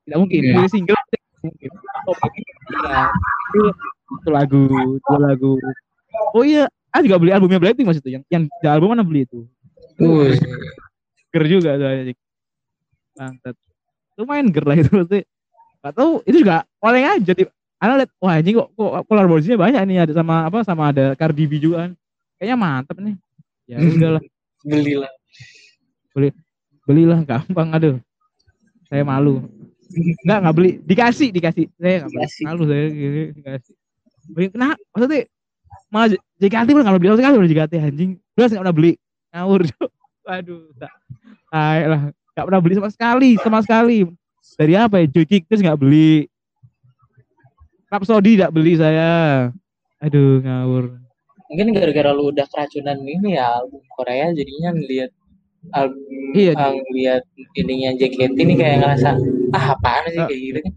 [0.09, 0.53] tidak mungkin Iya.
[0.57, 0.99] Pilih single
[1.45, 1.69] mungkin
[2.09, 2.15] oh,
[2.87, 3.03] ya,
[4.09, 4.61] itu lagu
[5.05, 5.51] dua lagu
[6.33, 9.45] oh iya ah juga beli albumnya Blackpink itu yang yang album mana beli itu
[11.31, 12.19] Ger juga tuh anjing.
[13.15, 13.55] Bangsat.
[14.19, 15.23] Lumayan ger lah itu maksudnya.
[15.81, 17.49] Gak tahu itu juga oleng aja tip.
[17.81, 21.49] Ana lihat wah anjing kok kok kolaborasinya banyak nih ada sama apa sama ada Cardi
[21.49, 21.91] B juga kan.
[22.37, 23.15] Kayaknya mantep nih.
[23.65, 24.23] Ya udahlah
[24.61, 25.11] Belilah.
[26.85, 27.97] belilah gampang aduh.
[28.85, 29.47] Saya malu.
[29.91, 31.65] Enggak enggak beli, dikasih dikasih.
[31.79, 32.43] Saya enggak beli.
[32.45, 32.83] Malu saya
[33.33, 33.73] dikasih.
[34.29, 34.81] Beli kenapa?
[34.93, 35.21] Maksudnya
[35.89, 38.11] malah JKT pun nggak beli sekali udah JKT anjing.
[38.37, 38.93] Belas nggak pernah beli.
[39.31, 39.61] Ngawur.
[39.67, 39.91] Cok.
[40.27, 40.93] Waduh, tak.
[41.49, 42.01] Tai lah.
[42.31, 43.97] Nggak pernah beli sama sekali, sama sekali.
[44.55, 45.05] Dari apa ya?
[45.09, 46.29] Joy Kickers nggak beli.
[47.91, 49.49] Rhapsody tidak beli saya.
[49.99, 50.95] Aduh, ngawur.
[51.51, 55.11] Mungkin gara-gara lu udah keracunan ini ya album Korea jadinya ngeliat
[55.75, 55.99] album
[56.31, 56.55] Iya.
[56.55, 57.23] ah, ngeliat
[57.59, 59.19] ininya JKT ini kayak ngerasa
[59.51, 60.73] ah apaan sih kayak gitu kan.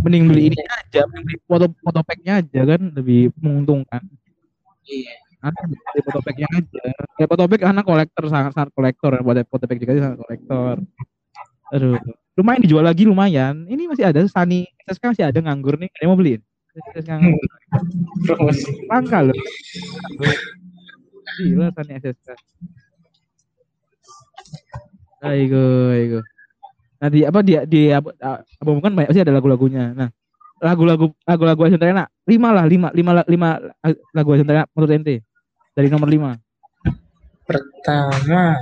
[0.00, 4.00] Mending beli ini aja, mending beli foto foto packnya aja kan lebih menguntungkan.
[4.88, 5.14] Iya.
[5.44, 6.82] Anak beli foto packnya aja.
[7.20, 10.74] Ya foto pack anak kolektor sangat sangat kolektor buat foto pack juga sangat kolektor.
[11.76, 12.00] Aduh,
[12.40, 13.68] lumayan dijual lagi lumayan.
[13.68, 15.92] Ini masih ada Sani SSK masih ada nganggur nih.
[16.00, 16.40] Ada mau beliin?
[16.96, 17.48] SSK nganggur.
[18.24, 18.72] Promosi.
[18.88, 19.36] Langka loh.
[21.36, 22.28] Gila Sani SSK.
[25.24, 26.20] Aigo, aigo.
[27.04, 28.16] Nah di apa dia di apa
[28.64, 29.92] album kan banyak sih ada lagu-lagunya.
[29.92, 30.08] Nah
[30.64, 33.48] lagu-lagu lagu-lagu Asian Talent lima lah lima lima lima
[34.16, 35.20] lagu Asian Talent menurut ente
[35.74, 36.30] dari nomor lima
[37.44, 38.56] Pertama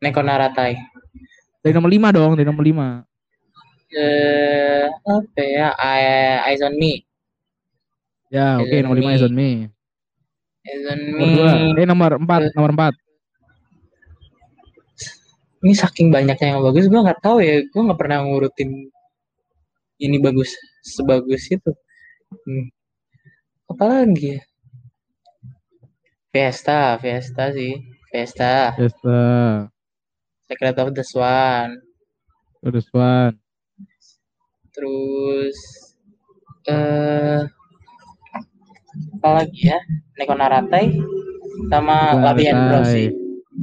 [0.00, 0.78] Neko Naratai.
[1.62, 2.88] dari nomor lima dong dari nomor lima
[3.92, 5.76] Eh apa ya?
[5.76, 7.04] I- Eyes on Me.
[8.32, 9.16] ya oke Asian nomor lima Me.
[9.20, 9.50] Asian Me
[10.64, 11.46] Eyes on nomor
[11.76, 11.76] Me.
[11.76, 12.94] eh nomor empat nomor empat
[15.62, 17.62] Ini saking banyaknya yang bagus, gue nggak tahu ya.
[17.70, 18.90] Gue nggak pernah ngurutin
[20.02, 20.50] ini bagus
[20.82, 21.70] sebagus itu.
[22.34, 22.66] Hmm.
[23.70, 24.40] Apalagi ya?
[26.32, 27.76] Fiesta, Fiesta sih.
[28.08, 28.72] Fiesta.
[28.72, 29.20] Fiesta
[30.48, 31.76] Secret of the Swan.
[32.64, 33.36] terus one
[34.72, 35.56] Terus
[36.64, 37.44] eh
[39.20, 39.76] apa lagi ya?
[40.16, 40.96] Neko Naratai
[41.68, 43.08] sama Rose sih.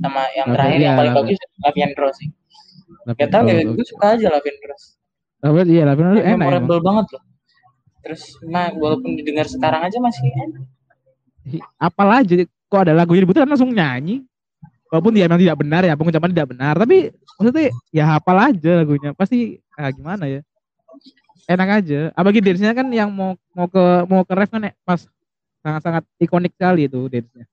[0.05, 1.49] Sama yang terakhir yang paling bagus sih.
[1.65, 4.93] Tapi Gak tau ya, gue suka aja Lavian Rose.
[5.41, 6.53] Tapi iya tapi enak emang.
[6.53, 7.23] Memorable banget loh.
[8.05, 10.65] Terus nah walaupun didengar sekarang aja masih enak.
[11.81, 14.23] Apalah aja kok ada lagunya diputar langsung nyanyi.
[14.89, 19.13] Walaupun dia memang tidak benar ya, pengucapan tidak benar, tapi maksudnya ya hafal aja lagunya.
[19.13, 20.41] Pasti ah, gimana ya?
[21.45, 22.09] Enak aja.
[22.17, 25.05] Apalagi dance-nya kan yang mau mau ke mau ke ref kan ya, pas
[25.61, 27.45] sangat-sangat ikonik sekali itu dance-nya.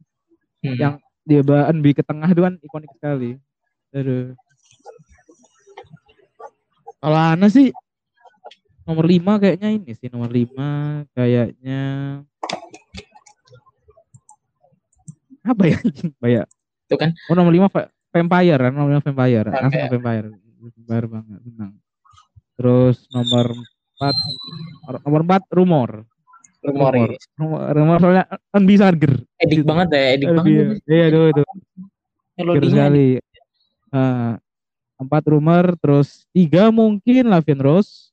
[0.65, 0.77] Hmm.
[0.81, 0.95] Yang
[1.29, 3.31] dia bawa NB ke tengah itu kan ikonik sekali.
[3.93, 4.33] Aduh.
[6.97, 7.69] Kalau Ana sih
[8.89, 11.81] nomor 5 kayaknya ini sih nomor 5 kayaknya
[15.47, 15.79] apa ya
[16.23, 16.47] Kayak
[16.91, 17.71] Itu kan Oh nomor 5
[18.11, 19.49] Vampire kan nomor 5 Vampire.
[19.53, 19.87] Vampire.
[19.87, 20.29] ke Vampire.
[20.67, 21.73] Vampire banget senang.
[22.57, 23.47] Terus nomor
[24.01, 25.91] 4 nomor 4 rumor.
[26.67, 27.11] rumor Rumor.
[27.15, 27.17] ini.
[27.39, 29.15] Rumor, rumor soalnya kan bisa ger.
[29.39, 30.51] Edik banget ya, edik banget.
[30.51, 31.43] Iya, iya itu itu.
[32.37, 33.09] Melodinya sekali.
[33.95, 34.35] Ah,
[34.97, 38.11] empat rumor terus tiga mungkin Lavian Rose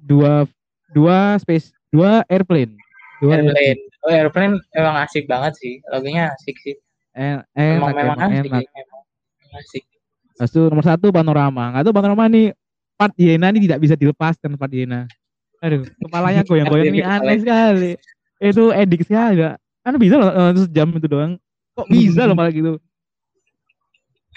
[0.00, 0.48] dua
[0.90, 2.74] dua space dua airplane
[3.20, 3.89] dua Airplane.
[4.00, 5.84] Oh, Airplane emang asik banget sih.
[5.92, 6.74] Lagunya asik sih.
[7.12, 8.48] Eh, Emang enak, memang emang asik.
[8.48, 8.64] enak.
[8.72, 9.84] Emang asik.
[10.40, 11.62] Itu nomor satu panorama.
[11.76, 12.56] Nggak tahu panorama nih
[12.96, 15.04] part Yena ini tidak bisa dilepaskan part Yena.
[15.60, 17.20] Aduh, kepalanya goyang-goyang ini Kepalanya.
[17.28, 17.90] aneh sekali.
[18.40, 19.44] Itu edik sekali.
[19.84, 21.32] Kan bisa loh eh, sejam itu doang.
[21.76, 22.80] Kok bisa loh malah gitu.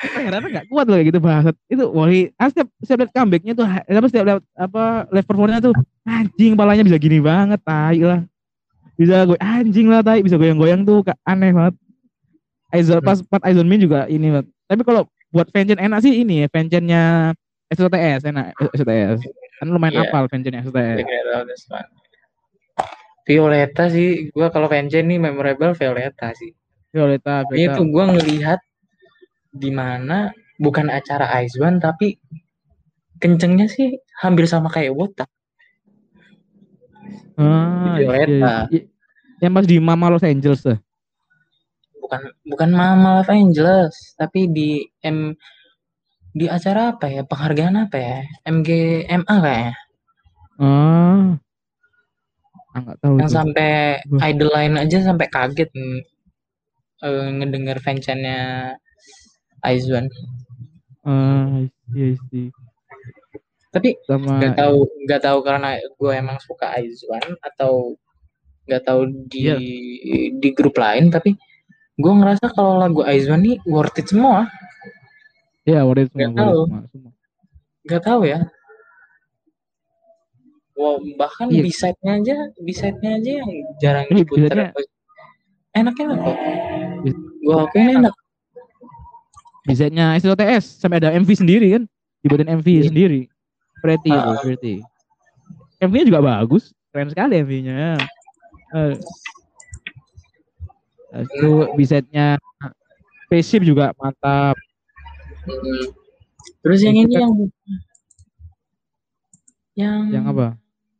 [0.03, 3.63] Heran nggak kuat loh kayak gitu bahasa itu woi ah, setiap setiap lihat comebacknya tuh
[3.63, 4.83] apa setiap lihat apa
[5.13, 8.19] live performanya tuh anjing palanya bisa gini banget tai lah
[8.99, 10.21] bisa gue anjing lah tai.
[10.21, 11.75] Bisa goyang-goyang tuh aneh banget.
[12.73, 16.45] Aizon pas part Aizon Min juga ini banget tapi kalau buat fancen enak sih ini
[16.45, 17.03] ya fancennya
[17.69, 18.57] SOTS enak.
[18.73, 19.21] SOTS
[19.61, 20.09] kan lumayan Iya.
[20.09, 21.05] apal fancennya SOTS
[23.23, 26.51] Violeta sih, gua kalau fancen nih memorable Violeta sih.
[26.91, 28.59] Violeta Violeta tuh gua ngelihat
[29.53, 31.29] di mana bukan acara
[31.61, 32.19] One tapi
[33.21, 35.25] kencengnya sih hampir sama kayak Wota.
[37.37, 38.27] Ah, Violeta.
[38.29, 38.81] iya, iya.
[39.41, 40.77] yang pas di Mama Los Angeles tuh
[41.97, 45.31] Bukan bukan Mama Los Angeles, tapi di M
[46.29, 47.23] di acara apa ya?
[47.23, 48.17] Penghargaan apa ya?
[48.43, 49.73] MGMA kayaknya.
[50.59, 51.39] ah
[52.73, 53.71] ah nggak tahu Yang sampai
[54.03, 55.99] Gua- idol lain aja sampai kaget mm,
[57.01, 58.75] eh, ngedenger fansnya
[59.63, 60.09] One.
[61.03, 61.63] ah
[61.95, 62.51] iya sih
[63.73, 64.77] Tapi nggak tahu
[65.09, 67.97] nggak tahu karena gue emang suka Aizwan atau
[68.69, 69.55] nggak tahu di Iya.
[70.37, 71.33] di grup lain tapi
[71.93, 74.45] gue ngerasa kalau lagu Aizwan nih worth it semua.
[75.65, 76.61] Ya worth it semua, Nggak tahu.
[77.83, 78.39] nggak tahu ya.
[80.73, 81.61] Wow, bahkan Iya.
[81.65, 84.41] B-side-nya aja B-side-nya aja yang jarang Iya, diputar.
[84.41, 84.73] B-side-nya-
[85.73, 86.31] enaknya apa?
[87.39, 88.15] Gue akuin enak.
[89.63, 91.83] Desainnya SOTS sampai ada MV sendiri kan?
[92.21, 92.83] Dibuatin MV Iya.
[92.89, 93.21] sendiri
[93.83, 94.39] pretty itu Ah.
[94.39, 94.75] pretty.
[95.77, 96.71] MV-nya juga bagus.
[96.89, 97.99] Keren sekali MV-nya
[98.71, 98.95] Eh.
[101.13, 102.41] Terus itu desainnya
[103.27, 104.57] spaceship juga mantap.
[106.63, 107.31] Terus yang Itu ini yang
[109.75, 110.47] yang yang apa?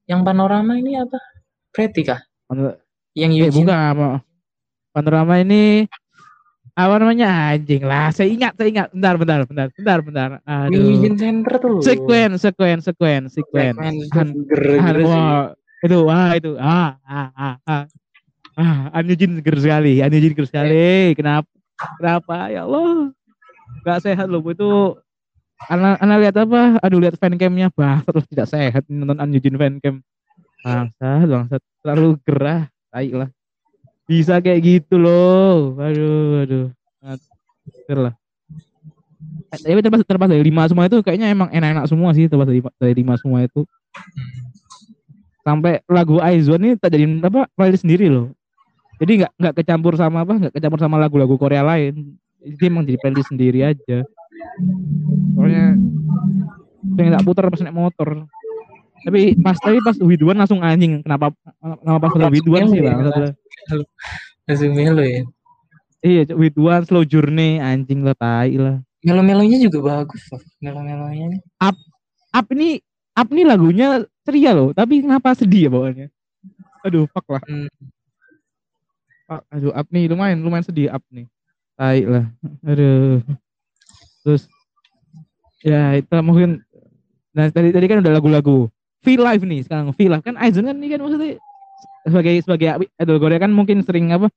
[0.05, 1.17] yang panorama ini apa?
[1.71, 2.21] Pretty kah?
[2.45, 2.77] Panor-
[3.13, 4.09] yang eh bukan apa
[4.89, 5.85] panorama ini
[6.73, 7.53] apa namanya?
[7.53, 8.87] Anjing lah saya ingat saya ingat.
[8.89, 10.29] Bentar bentar bentar bentar bentar.
[10.45, 10.97] Aduh.
[10.97, 11.77] Eugene Center tuh.
[11.85, 13.75] Sekuen sekuen sekuen sekuen.
[14.49, 15.53] Ger Ah, gitu wah,
[15.85, 16.51] itu wah itu.
[16.57, 17.83] Ah ah ah ah.
[18.57, 21.13] Ah Anjing seger sekali Anjing seger sekali.
[21.13, 21.49] Kenapa?
[22.01, 22.49] Kenapa?
[22.49, 23.13] Ya Allah.
[23.85, 24.97] Nggak sehat loh itu.
[25.69, 26.81] Ana, ana lihat apa?
[26.81, 30.01] Aduh lihat fancamnya bah terus tidak sehat nonton Anjing fancam
[30.65, 31.61] bangsat bangsat.
[31.85, 32.65] Terlalu gerah.
[32.93, 33.29] Tai lah
[34.07, 35.77] bisa kayak gitu loh.
[35.79, 36.67] Aduh aduh.
[37.87, 38.13] Ger lah.
[39.53, 42.61] Eh, tapi terpas terpas dari lima semua itu kayaknya emang enak-enak semua sih terpas dari,
[42.81, 43.63] dari lima semua itu.
[45.43, 48.31] Sampai lagu Aizwan ini tak jadi apa playlist sendiri loh.
[48.97, 52.17] Jadi nggak nggak kecampur sama apa nggak kecampur sama lagu-lagu Korea lain.
[52.41, 54.07] Itu emang jadi playlist sendiri aja.
[55.35, 55.77] Soalnya
[56.97, 58.25] pengen tak putar pas naik motor.
[59.03, 63.35] Tapi pas tapi pas Widwan langsung anjing kenapa kenapa pas Widwan sih bang
[64.47, 65.23] langsung melo ya?
[66.03, 68.83] Iya Widwan slow journey anjing lah tai lah.
[69.03, 71.39] Melo-melonya juga bagus loh melo-melonya
[72.33, 72.79] up ini
[73.15, 76.07] up ini lagunya ceria loh tapi kenapa sedih ya bawaannya?
[76.83, 77.43] Aduh fuck lah.
[77.47, 77.71] Hmm.
[79.27, 81.27] Fuck, aduh up nih lumayan lumayan sedih up nih.
[81.79, 82.25] Tai lah
[82.67, 83.23] aduh.
[84.27, 84.47] Terus
[85.63, 86.59] ya itu mungkin
[87.31, 88.67] nah tadi tadi kan udah lagu-lagu
[88.99, 90.23] feel live nih sekarang feel live.
[90.23, 91.39] Kan Aizen kan ini kan maksudnya
[92.03, 92.67] sebagai sebagai
[92.99, 94.27] idol Korea kan mungkin sering apa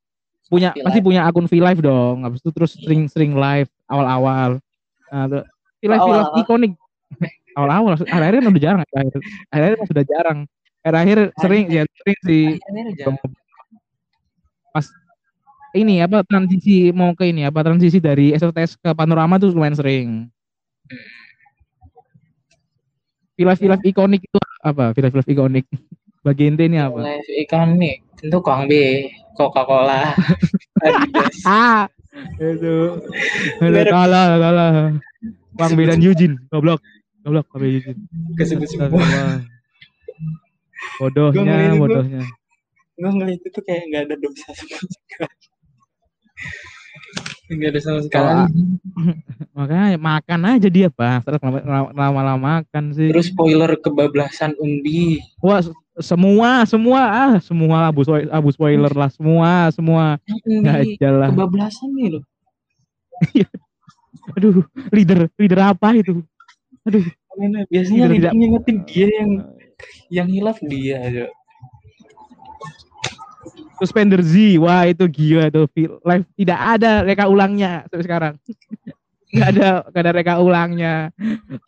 [0.46, 1.06] punya pasti Live.
[1.06, 2.22] punya akun feel live dong.
[2.22, 4.62] Habis itu terus sering sering live awal-awal.
[5.10, 5.26] Nah
[5.82, 6.72] feel live feel live ikonik.
[7.56, 9.16] Awal-awal akhir-akhir kan udah jarang akhir
[9.48, 10.38] akhir sudah jarang.
[10.84, 12.46] Akhir-akhir sering ya sering sih.
[13.00, 13.16] jangan
[15.76, 20.08] ini apa transisi mau ke ini apa transisi dari SOTS ke panorama tuh lumayan sering.
[23.36, 24.96] Villa-villa ikonik itu apa?
[24.96, 25.68] Villa-villa ikonik.
[26.26, 26.98] Bagi ente ini apa?
[26.98, 30.10] live ikan nih tentu Kwangbe Coca-Cola
[30.82, 31.86] Adidas Ah,
[32.34, 32.98] itu.
[33.60, 33.86] Merek.
[33.86, 34.70] kalah, kalah.
[35.52, 36.82] Bang B dan Eugene, goblok.
[37.20, 37.78] Goblok, Bang B
[38.34, 38.88] kesebut semua.
[38.88, 39.04] Gua
[40.98, 42.22] Bodohnya, bodohnya.
[42.96, 45.36] gue ngeliat itu kayak nggak ada dosa sama sekali
[47.48, 48.32] nggak ada sama sekali
[49.52, 51.20] Makanya makan aja dia, Bang.
[51.22, 53.08] Terus lama- lama-lama makan sih.
[53.08, 55.60] terus spoiler kebablasan Undi Wah,
[55.99, 60.05] semua, semua, ah, semua abu, spoil- abu spoiler lah, semua, semua.
[60.64, 61.32] Aja lah.
[61.32, 62.24] kebablasan nih loh
[64.36, 64.61] Aduh,
[64.92, 66.20] leader, leader apa itu?
[66.84, 67.01] Aduh,
[67.72, 69.30] biasanya Tidak- tidak ngingetin dia yang
[70.12, 71.24] yang hilaf dia aja
[73.76, 78.34] Suspender Z, wah itu gila tuh Feel live tidak ada reka ulangnya sampai sekarang.
[79.36, 81.11] Gak ada, gak ada reka ulangnya.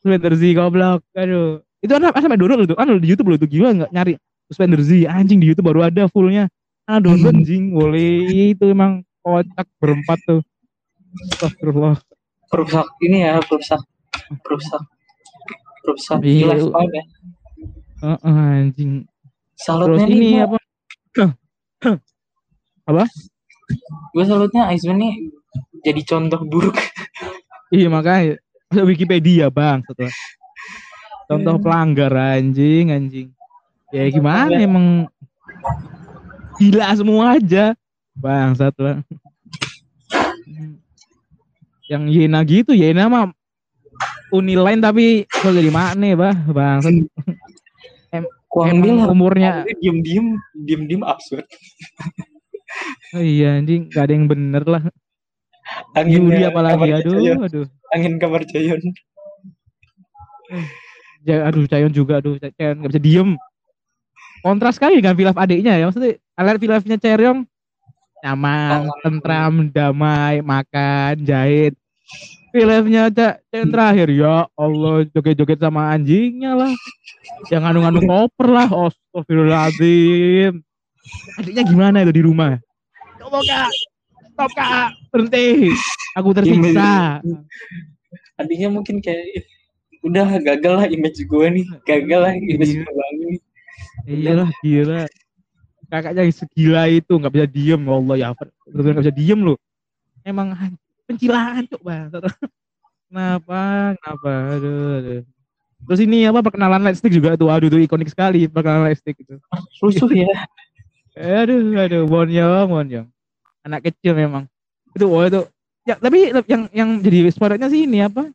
[0.01, 1.61] Suspender Z goblok, aduh.
[1.79, 3.47] Itu kan sampai download tuh, kan di YouTube loh tuh.
[3.47, 4.19] Gila nggak nyari
[4.51, 5.07] Suspender Z.
[5.07, 6.51] Anjing di YouTube baru ada fullnya.
[6.89, 8.55] Ah download anjing, boleh.
[8.57, 10.41] Itu emang kocak berempat tuh.
[11.33, 12.01] Astagfirullah.
[12.49, 12.89] perusak.
[13.05, 13.81] Ini ya perusak.
[14.41, 14.83] Perusak.
[15.85, 16.19] Perusak.
[16.25, 17.05] Iya, live ya.
[17.99, 18.93] Heeh, anjing.
[19.59, 20.47] salutnya Terus ini nih
[22.89, 23.05] apa?
[24.17, 25.15] gue salutnya Iceman nih.
[25.85, 26.79] Jadi contoh buruk.
[27.69, 28.41] Iya makanya.
[28.73, 30.13] Wikipedia bang setelah
[31.29, 31.63] contoh Iya.
[31.63, 33.29] pelanggar anjing anjing.
[33.93, 35.07] Ya gimana emang?
[36.59, 37.77] Gila semua aja.
[38.19, 38.57] Bang.
[38.57, 38.83] Satu
[41.89, 43.33] yang Yena gitu Yena mah
[44.29, 46.37] uniline tapi kok jadi makne bah?
[46.53, 46.85] Bang
[48.49, 50.27] Kuang emang umurnya diem diem
[50.57, 51.45] diem diem absurd.
[53.13, 54.85] Oh iya anjing gak ada yang bener lah.
[55.93, 57.67] Angin Yuri apalagi aduh aduh.
[57.93, 58.97] Angin kamar Jayon Ja-
[61.29, 63.31] aduh Cayon juga aduh Cayon nggak bisa diem.
[64.41, 67.43] Kontras sekali dengan pilaf adiknya ya maksudnya alat pilafnya Ceryong
[68.19, 68.99] nyaman Oh.
[69.03, 71.75] tentram damai makan jahit.
[72.49, 76.73] Pilafnya Cak Cayon terakhir ya Allah joget-joget sama anjingnya lah.
[77.53, 80.65] Yang nganu-nganu koper lah Astagfirullahaladzim.
[81.37, 82.57] Adiknya gimana itu di rumah?
[83.21, 83.71] Coba kak.
[84.33, 84.89] Stop kak.
[85.13, 85.69] Berhenti.
[86.17, 87.21] Aku tersiksa.
[88.39, 89.45] Tadinya mungkin kayak "Ih,
[90.05, 93.37] udah gagal lah image gue nih gagal lah image gue bangun
[94.09, 95.05] Iyalah gila.
[95.89, 98.29] Kakaknya segila itu nggak bisa diem ya Allah ya.
[98.69, 99.59] Betul nggak bisa diem loh.
[100.25, 100.53] Emang
[101.09, 102.09] pencilaan cok bang.
[103.09, 103.61] Kenapa?
[103.97, 104.33] Kenapa?
[104.57, 105.21] Aduh, aduh.
[105.89, 107.49] Terus ini apa perkenalan lightstick juga tuh.
[107.49, 109.41] Aduh tuh ikonik sekali perkenalan lightstick itu.
[109.81, 110.29] rusuh ya
[111.19, 113.09] Aduh, aduh, Bonyong, Bonyong.
[113.67, 114.47] Anak kecil memang.
[114.95, 115.43] Itu, oh itu.
[115.83, 118.31] Ya, tapi yang yang jadi spoilernya sih ini apa?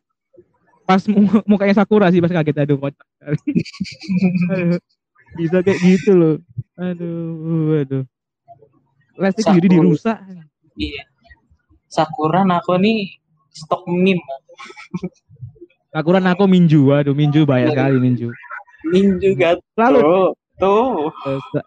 [0.84, 3.06] Pas mu- mukanya Sakura sih pas kaget aduh kocak
[5.34, 6.36] Bisa kayak gitu loh.
[6.78, 8.04] Aduh, aduh.
[9.34, 9.74] Sendiri Sakura.
[9.74, 10.18] dirusak.
[10.78, 11.02] iya
[11.90, 13.18] Sakura Nako nih
[13.50, 14.22] stok meme
[15.94, 18.30] Sakura aku Minju, aduh Minju bayar sekali Minju.
[18.90, 20.26] Min juga Selalu tuh
[20.58, 21.10] tuh
[21.54, 21.66] se-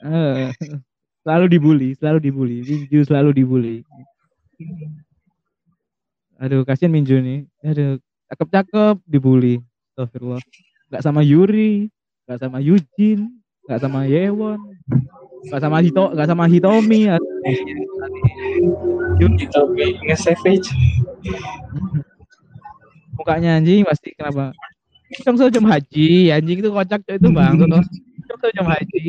[1.24, 2.58] selalu dibully, selalu dibully.
[2.64, 3.78] Minju selalu dibully.
[6.44, 7.40] Aduh, kasihan Minju nih.
[7.64, 9.64] Aduh, cakep-cakep dibully.
[9.96, 10.42] Astagfirullah.
[10.88, 11.92] Gak sama Yuri,
[12.28, 13.28] gak sama Yujin,
[13.68, 14.60] gak sama Yewon,
[15.52, 17.12] gak sama Hito, gak sama Hitomi.
[19.18, 19.62] gitu
[20.06, 20.70] nge-savage
[23.18, 24.54] Mukanya anjing pasti kenapa?
[25.26, 27.56] Cong jam haji, anjing itu kocak coy, itu bang.
[27.58, 29.04] Cong jam haji.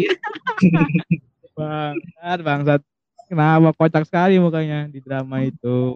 [1.53, 2.81] bangsat, bangsat.
[3.29, 5.93] Kenapa kocak sekali mukanya di drama itu?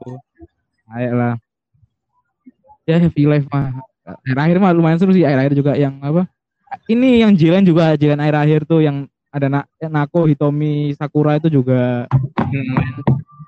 [0.92, 1.40] Ayolah.
[2.82, 3.78] Ya happy life mah.
[4.02, 6.26] Akhir-akhir mah lumayan seru sih akhir-akhir juga yang apa?
[6.90, 12.10] Ini yang Jilen juga Jilen akhir-akhir tuh yang ada Na Nako, Hitomi, Sakura itu juga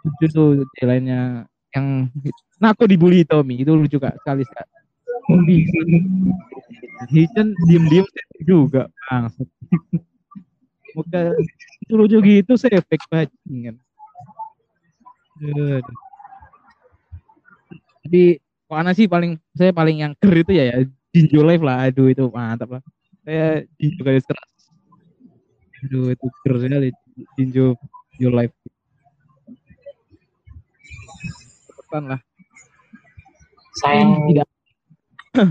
[0.04, 2.06] lucu tuh Jilennya yang
[2.62, 4.68] Nako dibully Hitomi itu lucu kak sekali kak.
[7.10, 8.06] Hichen diem-diem
[8.46, 9.48] juga bangsat.
[10.94, 11.34] Muka
[11.90, 13.82] lucu gitu saya efek bajingan.
[18.06, 18.38] Jadi
[18.70, 20.76] mana sih paling saya paling yang ker itu ya, ya
[21.14, 21.86] Jinjo Live lah.
[21.86, 22.82] Aduh itu mantap lah.
[23.22, 24.50] Saya Jinjo garis keras.
[25.84, 26.88] Aduh itu ker sekali
[27.38, 27.76] Jinjo
[28.16, 28.54] Jinjo Live.
[31.78, 32.20] Pesan lah.
[33.74, 34.48] sayang tidak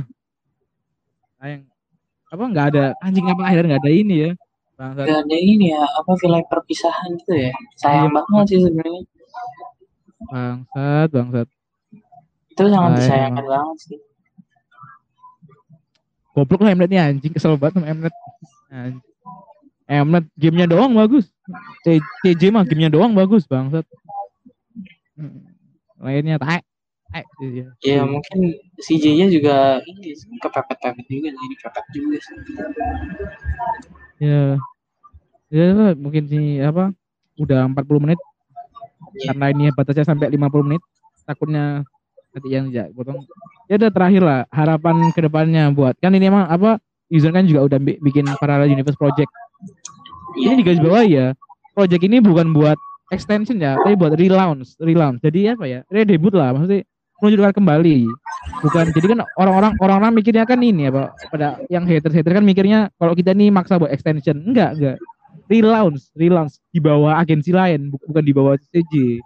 [1.44, 1.68] sayang
[2.32, 4.32] apa nggak ada anjing apa akhirnya nggak ada ini ya
[4.80, 8.16] bangsat gak ada ini ya apa wilayah perpisahan gitu ya sayang Iya.
[8.16, 9.02] banget sih sebenarnya
[10.32, 11.48] bangsat bangsat
[12.54, 12.98] itu sangat Sayang.
[13.02, 14.00] disayangkan banget sih.
[16.34, 17.34] Goblok lah Mnet nih anjing.
[17.34, 18.16] Kesel banget sama Mnet.
[18.70, 19.02] Anjing.
[19.90, 21.34] Mnet gamenya doang bagus.
[22.22, 23.86] CJ mah gamenya doang bagus bangsat.
[25.14, 25.46] Hmm.
[26.04, 26.36] lainnya
[27.40, 27.70] iya.
[27.86, 32.38] ya mungkin si J-nya juga ini kepepet-pepet juga jadi pepet juga sih.
[34.18, 34.58] Ya.
[35.54, 36.92] Ya mungkin sih apa
[37.38, 38.20] udah 40 menit.
[39.30, 40.82] Karena ini batasnya sampai 50 menit.
[41.24, 41.86] Takutnya
[42.42, 43.22] yang ya potong.
[43.70, 46.82] Ya udah terakhir lah harapan ke depannya buat kan ini emang apa
[47.14, 49.30] user kan juga udah bi- bikin parallel universe project.
[50.34, 51.38] Ini di bawah ya
[51.78, 52.78] project ini bukan buat
[53.14, 55.22] extension ya tapi buat relaunch relaunch.
[55.22, 56.82] Jadi apa ya redebut lah maksudnya
[57.22, 58.00] menunjukkan kembali.
[58.66, 62.90] Bukan jadi kan orang-orang orang-orang mikirnya kan ini apa pada yang haters haters kan mikirnya
[62.98, 64.98] kalau kita nih maksa buat extension enggak enggak.
[65.50, 69.22] Relaunch relaunch di bawah agensi lain bu- bukan di bawah CJ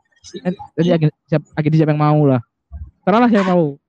[0.75, 2.41] jadi agen, siap, agensi siapa yang mau lah
[3.07, 3.79] serah lah siapa mau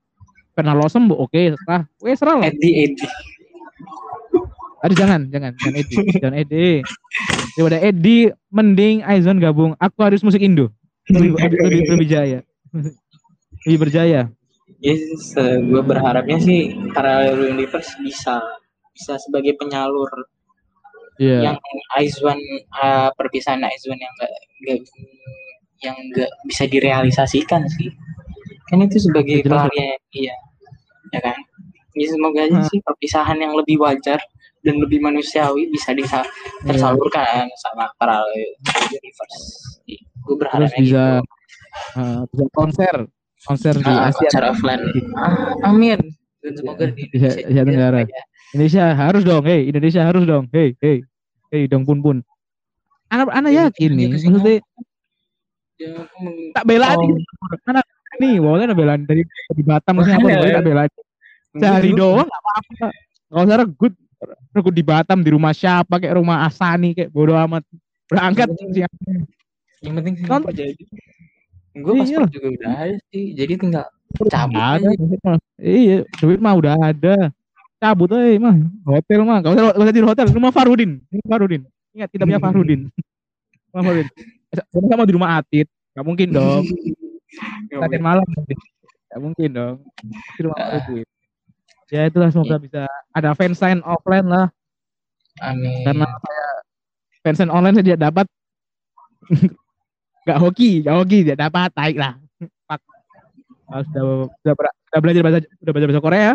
[0.55, 3.07] pernah losem bu oke serah weh serah lah Edi Edi
[4.79, 6.79] Aduh jangan, jangan, jangan Edi, jangan Edi.
[7.59, 9.75] Daripada Edi, mending Aizon gabung.
[9.75, 10.71] Aku harus musik Indo.
[11.11, 12.39] Lebih, lebih, lebih, lebih jaya.
[13.67, 14.31] Lebih berjaya.
[14.79, 18.39] Yes, gue berharapnya sih parallel universe bisa
[18.95, 20.07] bisa sebagai penyalur
[21.19, 21.51] Iya.
[21.51, 21.57] yang
[21.99, 22.39] Aizwan
[22.79, 24.13] uh, perpisahan Aizwan yang
[24.63, 24.79] enggak
[25.83, 27.91] yang enggak bisa direalisasikan sih
[28.69, 30.35] kan itu sebagai Ya, pelarian iya
[31.09, 31.37] ya kan
[31.93, 32.67] ya semoga aja Hah.
[32.69, 34.21] sih perpisahan yang lebih wajar
[34.61, 36.21] dan lebih manusiawi bisa disa
[36.61, 36.75] Iya.
[36.75, 38.53] tersalurkan sama parallel
[38.91, 39.39] universe
[39.89, 39.97] gue
[40.29, 42.95] Terus berharapnya bisa gitu uh, bisa konser
[43.41, 44.83] konser di Ah, Asia konser offline
[45.17, 45.99] ah, amin
[46.39, 47.99] dan semoga di Iya, Indonesia Asia Tenggara.
[48.03, 48.21] ya.
[48.49, 50.97] Indonesia harus dong, hei Indonesia harus dong, hei hei
[51.49, 52.17] hei dong pun pun.
[53.07, 54.61] Anak anak Iya, yakin iya, nih, maksudnya
[55.79, 55.95] Ya,
[56.51, 57.15] tak bela Oh.
[57.71, 57.85] anak
[58.19, 60.39] nih, walaupun bela dari dari Batam ke Singapura, Makanya.
[60.39, 60.83] boleh tak bela
[61.49, 62.87] sehari doang nggak apa-apa.
[63.29, 63.93] Kalau usah regut,
[64.51, 67.63] regut di Batam di rumah siapa kayak rumah Asani kayak bodo amat.
[68.05, 69.19] Berangkat Yang Singapura.
[69.79, 70.51] yang penting sih Nonton.
[70.51, 70.73] jadi
[71.71, 72.01] gue Iya.
[72.03, 73.85] paspor juga udah ada sih jadi tinggal
[74.27, 74.89] cabut ada.
[75.55, 77.15] Iya, duit mah udah ada.
[77.79, 79.39] Cabut aja mah, hotel mah.
[79.39, 81.61] Kalau usah, usah tidur hotel, rumah Farudin, rumah Farudin.
[81.95, 82.91] Ingat kita punya Farudin.
[83.71, 84.07] rumah Farudin.
[84.67, 86.65] Sama di rumah Atit, gak mungkin dong.
[87.69, 88.01] Latihan boleh.
[88.01, 88.55] malam nanti.
[89.09, 89.77] Gak mungkin dong.
[90.37, 91.07] Di rumah Farudin.
[91.89, 92.85] Ya itulah semoga bisa
[93.17, 94.53] ada fansign offline lah
[95.41, 96.45] amin karena saya
[97.25, 98.25] fansign online saya tidak dapat
[100.29, 102.13] gak hoki, gak hoki tidak dapat taik lah.
[102.69, 102.79] Pak.
[103.69, 104.03] Kalau sudah
[104.41, 104.53] sudah,
[104.89, 106.31] sudah belajar bahasa sudah belajar bahasa Korea,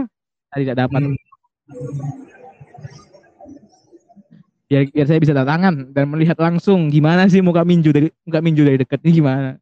[0.50, 1.00] saya tidak dapat.
[1.02, 1.16] Hmm.
[4.64, 8.38] biar, biar saya bisa tanda tangan dan melihat langsung gimana sih muka Minju dari muka
[8.42, 9.58] Minju dari dekat ini gimana.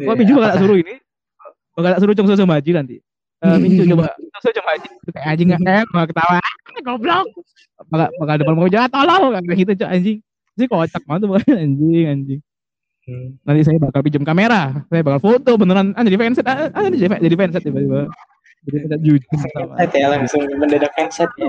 [0.00, 0.94] Muka Minju bakal tak suruh ini,
[1.76, 2.96] bakal suruh Chong Soso Maji nanti.
[3.40, 4.12] Eh, Minju coba.
[4.36, 4.88] Chong Soso Maji.
[5.12, 6.36] Kayak anjing kayak bakal ketawa.
[6.38, 7.26] "Ah, goblok.
[7.88, 10.18] Bakal bakal depan mau jahat tolol kayak gitu cok anjing.
[10.58, 12.40] Sih kocak banget tuh bakal anjing anjing.
[13.08, 13.28] Hmm.
[13.48, 15.96] Nanti saya bakal pinjam kamera, saya bakal foto beneran.
[15.96, 18.06] Ah, jadi fanset, ah, ah, jadi jadi fanset tiba-tiba.
[18.68, 19.36] Jadi fanset jujur.
[19.56, 19.74] sama.
[19.80, 21.48] Set ya langsung mendadak fanset ya.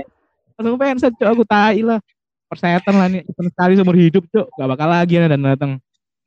[0.56, 1.28] Langsung fanset cok.
[1.36, 2.00] Aku tai lah.
[2.48, 4.46] Persetan lah nih sekali seumur hidup cok.
[4.56, 5.72] Gak bakal lagi ada dan datang.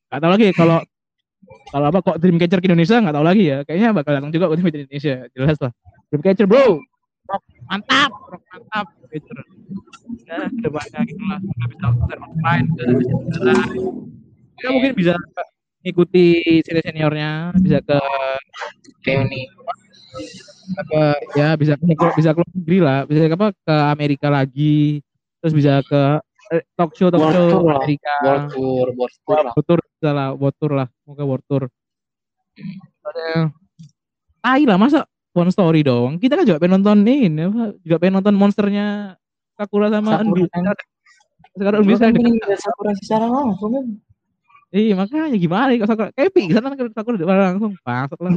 [0.10, 0.78] Gak tahu lagi kalau
[1.74, 2.98] kalau apa kok Dreamcatcher ke Indonesia?
[3.02, 3.58] Gak tahu lagi ya.
[3.68, 5.16] Kayaknya bakal datang juga ke Indonesia.
[5.34, 5.72] Jelas lah.
[6.10, 6.82] Dreamcatcher bro.
[7.26, 8.12] Rock mantap.
[8.30, 8.86] Rock mantap.
[9.10, 9.38] Dreamcatcher
[10.26, 11.40] ya ke depannya gitu lah.
[11.42, 12.18] Udah bisa konser
[13.36, 13.54] bisa
[14.56, 15.14] ya mungkin bisa
[15.86, 16.26] ngikuti
[16.66, 17.32] senior seniornya
[17.62, 18.00] bisa ke
[19.06, 19.46] reuni.
[20.82, 21.02] Apa
[21.38, 21.78] ya bisa
[22.18, 23.00] bisa keluar, negeri lah.
[23.06, 25.02] Bisa apa ke Amerika lagi.
[25.44, 26.25] Terus bisa ke
[26.78, 27.74] talk show talk World show tour.
[27.74, 28.14] Amerika.
[28.22, 29.54] World tour world tour lah.
[29.54, 30.88] world tour bisa lah world tour lah.
[31.06, 31.64] Moga world tour.
[34.46, 35.00] Tai lah masa
[35.36, 39.18] one story dong kita kan juga pengen nonton ini apa, juga pengen nonton monsternya
[39.58, 40.48] Sakura sama Sakura.
[40.52, 40.64] Kan.
[41.56, 41.82] sekarang.
[42.24, 43.86] lihat Sakura secara langsung kan?
[44.76, 47.72] Iya makanya gimana nih kalau Sakura kayak pingsan kan kalau Sakura depan langsung.
[47.84, 48.32] Bangsat lah.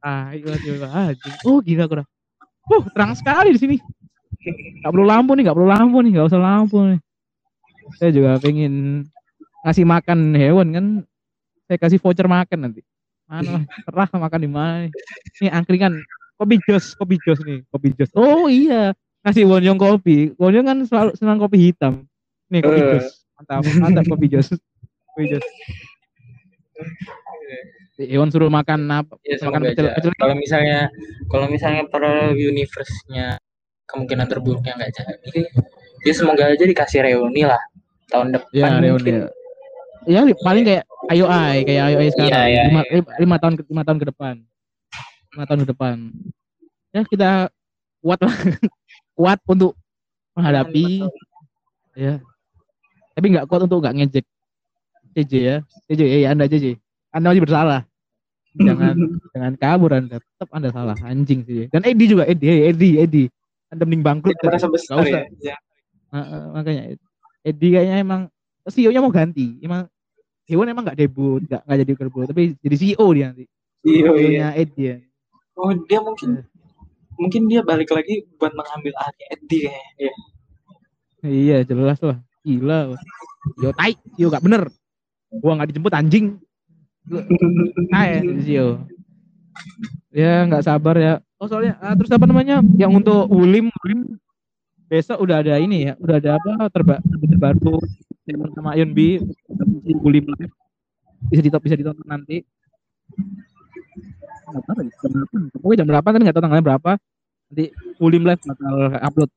[0.00, 2.04] Ah iya iya anjing oh gila Sakura.
[2.70, 3.76] Uh terang sekali di sini.
[4.80, 7.00] Nggak perlu lampu nih nggak perlu lampu nih nggak usah lampu nih
[7.98, 9.06] saya juga pengen
[9.66, 10.86] ngasih makan hewan kan?
[11.66, 12.82] Saya kasih voucher makan nanti.
[13.30, 14.76] Mana lah terah makan di mana?
[14.86, 14.90] Nih
[15.38, 15.94] ini angkringan
[16.34, 18.10] kopi jos kopi jos nih kopi jos.
[18.18, 18.94] Oh iya.
[19.22, 20.34] Ngasih wonyong kopi.
[20.34, 22.06] Wonyong kan selalu senang kopi hitam.
[22.50, 22.86] Nih kopi Eh.
[22.98, 23.06] jos.
[23.38, 24.48] Mantap mantap kopi jos.
[25.14, 25.46] Kopi jos.
[28.00, 29.20] Iwan suruh makan apa?
[29.28, 30.88] Ya makan pecel pecel kalau misalnya
[31.28, 33.36] kalau misalnya parallel universe-nya
[33.84, 35.42] kemungkinan terburuknya nggak jadi
[36.08, 37.60] ya semoga aja dikasih reuni lah
[38.10, 39.14] tahun depan ya reuni mungkin.
[40.08, 42.32] Ya li- paling kayak ayo ai kayak ayo ai sekarang.
[42.32, 43.00] Iya, iya, lima, iya.
[43.20, 44.34] lima, tahun ke lima tahun ke depan.
[45.36, 45.96] Lima tahun ke depan.
[46.90, 47.30] Ya kita
[48.00, 48.34] kuat lah.
[49.20, 49.76] Kuat untuk
[50.32, 51.04] menghadapi.
[51.92, 52.24] Ya.
[53.12, 54.26] Tapi nggak kuat untuk nggak ngejek.
[55.12, 55.56] CJ ya.
[55.92, 56.80] CJ ya, ya anda CJ
[57.10, 57.80] anda masih bersalah.
[58.54, 58.94] Jangan
[59.34, 60.16] jangan kabur anda.
[60.22, 60.96] Tetap anda salah.
[61.02, 61.66] Anjing sih.
[61.70, 63.24] Dan Edi juga Edi hey, Edi Edi.
[63.70, 64.34] Anda mending bangkrut.
[64.34, 65.22] Tidak merasa besar usah.
[65.38, 65.54] ya.
[65.54, 65.56] ya.
[66.10, 66.82] Heeh, makanya
[67.40, 68.22] Edi kayaknya emang
[68.68, 69.56] CEO-nya mau ganti.
[69.64, 69.88] Emang
[70.50, 73.44] Hewan emang nggak debut, nggak nggak jadi debut, tapi jadi CEO dia nanti.
[73.86, 74.10] Iya, iya.
[74.12, 74.96] CEO-nya Edi ya.
[75.54, 76.42] Oh, dia mungkin
[77.20, 79.92] mungkin dia balik lagi buat mengambil alih Eddie kayaknya.
[80.00, 80.12] Iya.
[81.20, 82.96] Iya jelas lah, gila.
[83.60, 84.72] Yo tai, CEO gak bener.
[85.30, 86.40] Gua nggak dijemput anjing.
[87.92, 88.10] Tai
[88.42, 88.82] CEO.
[90.10, 91.14] Ya nggak sabar ya.
[91.40, 92.60] Oh soalnya ah, terus apa namanya?
[92.76, 94.20] Yang untuk Ulim, Ulim
[94.90, 97.78] besok udah ada ini ya, udah ada apa terba terbaru
[98.58, 99.22] sama Ion B
[100.02, 100.52] Ulim live.
[101.30, 102.42] bisa ditonton bisa ditonton nanti.
[104.50, 104.58] Ya,
[104.98, 105.34] jam berapa.
[105.62, 106.92] Pokoknya jam berapa kan nggak tahu tanggalnya berapa.
[107.50, 107.64] Nanti
[108.02, 109.30] Ulim live bakal upload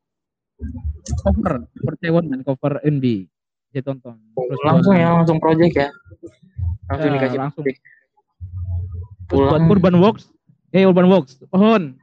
[1.21, 3.29] cover cover Cewon dan cover NB.
[3.69, 4.17] Bisa tonton.
[4.33, 5.89] Terus langsung ya, langsung project ya.
[6.89, 7.63] Langsung Ya, dikasih langsung.
[9.29, 9.65] Pulang.
[9.69, 10.33] Urban Works
[10.73, 11.93] eh Urban Box mohon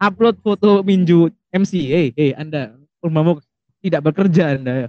[0.00, 2.72] upload foto Minju MC eh eh Anda
[3.12, 3.46] Box
[3.82, 4.88] tidak bekerja Anda ya.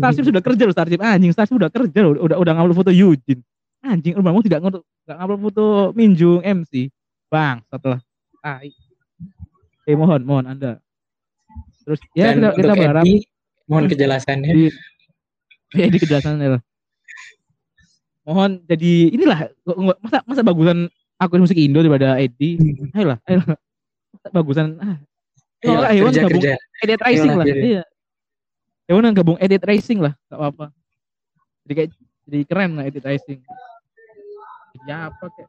[0.00, 1.00] Starship sudah kerja loh Starship.
[1.00, 3.40] Anjing Starship sudah kerja loh udah udah ngupload foto Eugene
[3.84, 6.88] anjing Box tidak ngupload nggak ngupload foto Minju MC
[7.28, 8.00] bang setelah.
[8.40, 8.60] Ah
[9.84, 10.80] eh mohon mohon Anda.
[11.84, 13.16] Terus ya Dan kita, kita berharap Edi,
[13.68, 14.52] mohon kejelasannya.
[14.56, 14.64] di
[15.80, 16.62] ya di kejelasannya lah.
[18.24, 19.38] Mohon jadi inilah
[20.00, 20.88] masa masa bagusan
[21.20, 22.56] akun musik Indo daripada Edi
[22.96, 23.56] ayolah ayolah.
[24.16, 24.98] Masa bagusan ah.
[25.64, 26.60] Ayo, kerja gabung kerja.
[26.84, 27.46] Edit racing lah.
[27.48, 27.82] Iya.
[28.84, 30.12] Hewan yang gabung edit racing lah.
[30.28, 30.66] Gak apa-apa.
[31.64, 31.90] Jadi kayak
[32.24, 33.40] jadi keren lah edit racing.
[34.84, 35.48] Ya apa kayak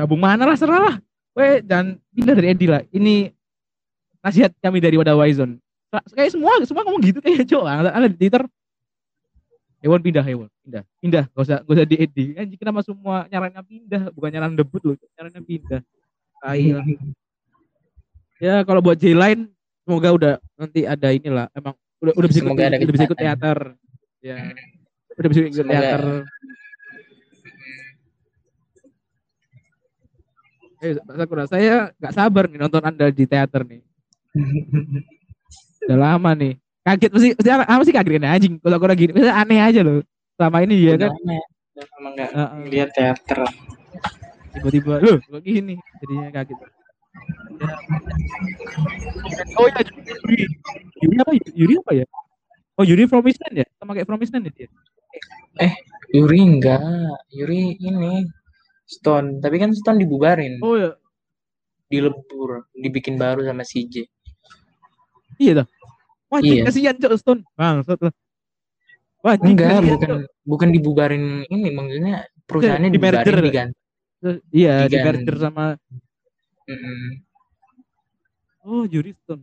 [0.00, 0.20] gabung.
[0.20, 0.96] Mana lah serah lah.
[1.36, 2.82] Weh, dan pindah dari Edi lah.
[2.90, 3.30] Ini
[4.18, 5.62] nasihat kami dari wadah Wizone
[6.14, 7.64] kayak semua semua ngomong gitu kayak cok.
[7.66, 8.42] Ada, ada di Twitter.
[9.80, 10.82] Hewan pindah hewan pindah.
[11.00, 11.24] Pindah.
[11.34, 12.24] Gak usah gak usah di Edi.
[12.36, 14.02] Anjing kenapa semua nyarannya pindah?
[14.14, 15.80] Bukan nyaran debut loh nyarannya pindah.
[16.40, 16.84] Tai lah.
[18.40, 19.50] Ya kalau buat J line
[19.82, 23.58] semoga udah nanti ada inilah emang udah udah bisa ikut, ada udah bisa ikut teater
[24.20, 24.36] ya
[25.18, 25.72] udah bisa ikut Semoga.
[25.72, 26.02] teater
[30.80, 33.84] eh Sakura saya nggak sabar nih nonton anda di teater nih
[35.84, 39.36] udah lama nih kaget pasti pasti apa sih kaget kan anjing kalau Sakura gini Maksudnya
[39.36, 40.00] aneh aja loh
[40.40, 41.42] selama ini dia kan ya.
[41.76, 42.62] Udah lama nggak Heeh.
[42.72, 43.40] lihat teater.
[44.50, 46.58] tiba-tiba loh kok gini jadinya kaget.
[49.56, 49.80] Oh ya
[50.24, 50.44] Yuri.
[51.00, 51.32] Yuri apa?
[51.54, 52.06] Yuri apa ya?
[52.76, 53.66] Oh Yuri from Island ya?
[53.76, 54.68] Sama kayak from Island ya dia
[56.10, 56.80] Yuri enggak,
[57.30, 58.26] Yuri ini
[58.82, 60.90] Stone, tapi kan Stone dibubarin, oh ya
[61.86, 64.06] dilebur, dibikin baru sama CJ.
[65.38, 65.66] iya dah.
[66.26, 66.66] Wah Iya.
[66.66, 67.42] kasihan cok Stone.
[67.54, 68.10] Bang lah.
[69.22, 70.20] Wah Enggak, kasihan, bukan Cok.
[70.42, 72.14] bukan dibubarin ini, maksudnya
[72.46, 73.22] perusahaannya Di merger.
[73.22, 73.78] dibubarin diganti.
[74.50, 75.64] iya di merger sama
[76.70, 77.02] Mm-mm.
[78.70, 79.42] oh Yuri Stone.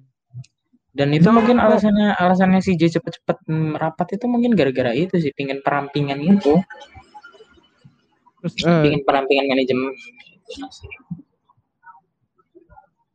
[0.97, 6.17] Dan itu mungkin alasannya alasannya CJ cepet-cepet merapat itu mungkin gara-gara itu sih, pingin perampingan
[6.17, 6.57] itu,
[8.41, 9.93] terus eh, pingin perampingan manajemen.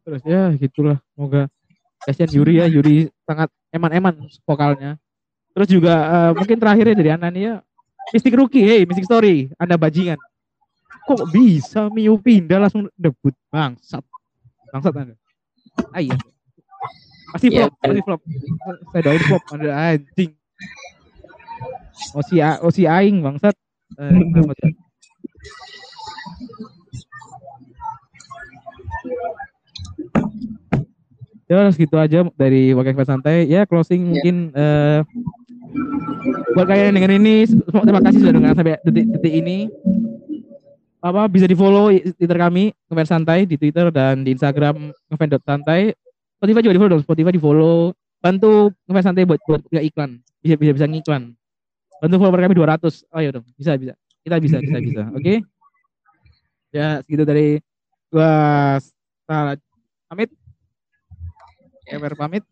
[0.03, 1.03] terus ya gitulah.
[1.15, 1.51] Semoga
[2.07, 5.01] kasihan Yuri ya Yuri sangat eman-eman vokalnya.
[5.51, 7.53] Terus juga eh, mungkin terakhirnya dari Anania
[8.15, 10.21] Mystic Rookie hey Mystic Story anda bajingan
[11.03, 13.35] kok bisa Miu pindah langsung debut?
[13.49, 14.05] Bangsat.
[14.71, 15.15] Bangsat anda
[15.93, 16.17] ah iya.
[17.33, 18.21] Pasti Ya, flop pasti flop.
[18.93, 20.33] Saya doain flop anda anjing.
[22.13, 23.57] Osi A- Osi Aing bangsat.
[23.97, 24.13] Eh,
[31.49, 33.45] ya segitu aja dari Wakil Kelas Santai.
[33.49, 34.11] Ya closing Ya.
[34.17, 35.01] mungkin eh,
[36.53, 37.35] buat kalian yang denger ini
[37.65, 39.59] terima kasih sudah dengar sampai detik-detik ini
[41.03, 45.91] apa bisa di follow Twitter kami ngefans santai di Twitter dan di Instagram ngefans.santai
[46.39, 47.91] Spotify juga di follow dong Spotify di follow
[48.23, 50.23] bantu ngefans santai buat buat nggak iklan.
[50.39, 51.35] Bisa bisa bisa ngiklan.
[51.99, 53.47] Bantu follower kami 200 ayo dong.
[53.59, 53.95] Bisa bisa.
[54.23, 55.03] Kita bisa bisa bisa.
[55.11, 55.43] Oke?
[56.71, 57.59] Ya segitu dari
[58.15, 58.79] gua
[59.27, 59.59] salah
[60.07, 60.31] pamit.
[61.91, 62.47] Ever pamit.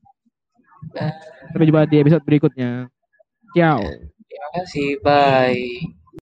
[1.55, 2.91] Sampai jumpa di episode berikutnya.
[3.55, 3.83] Ciao.
[4.27, 6.00] Terima kasih, bye.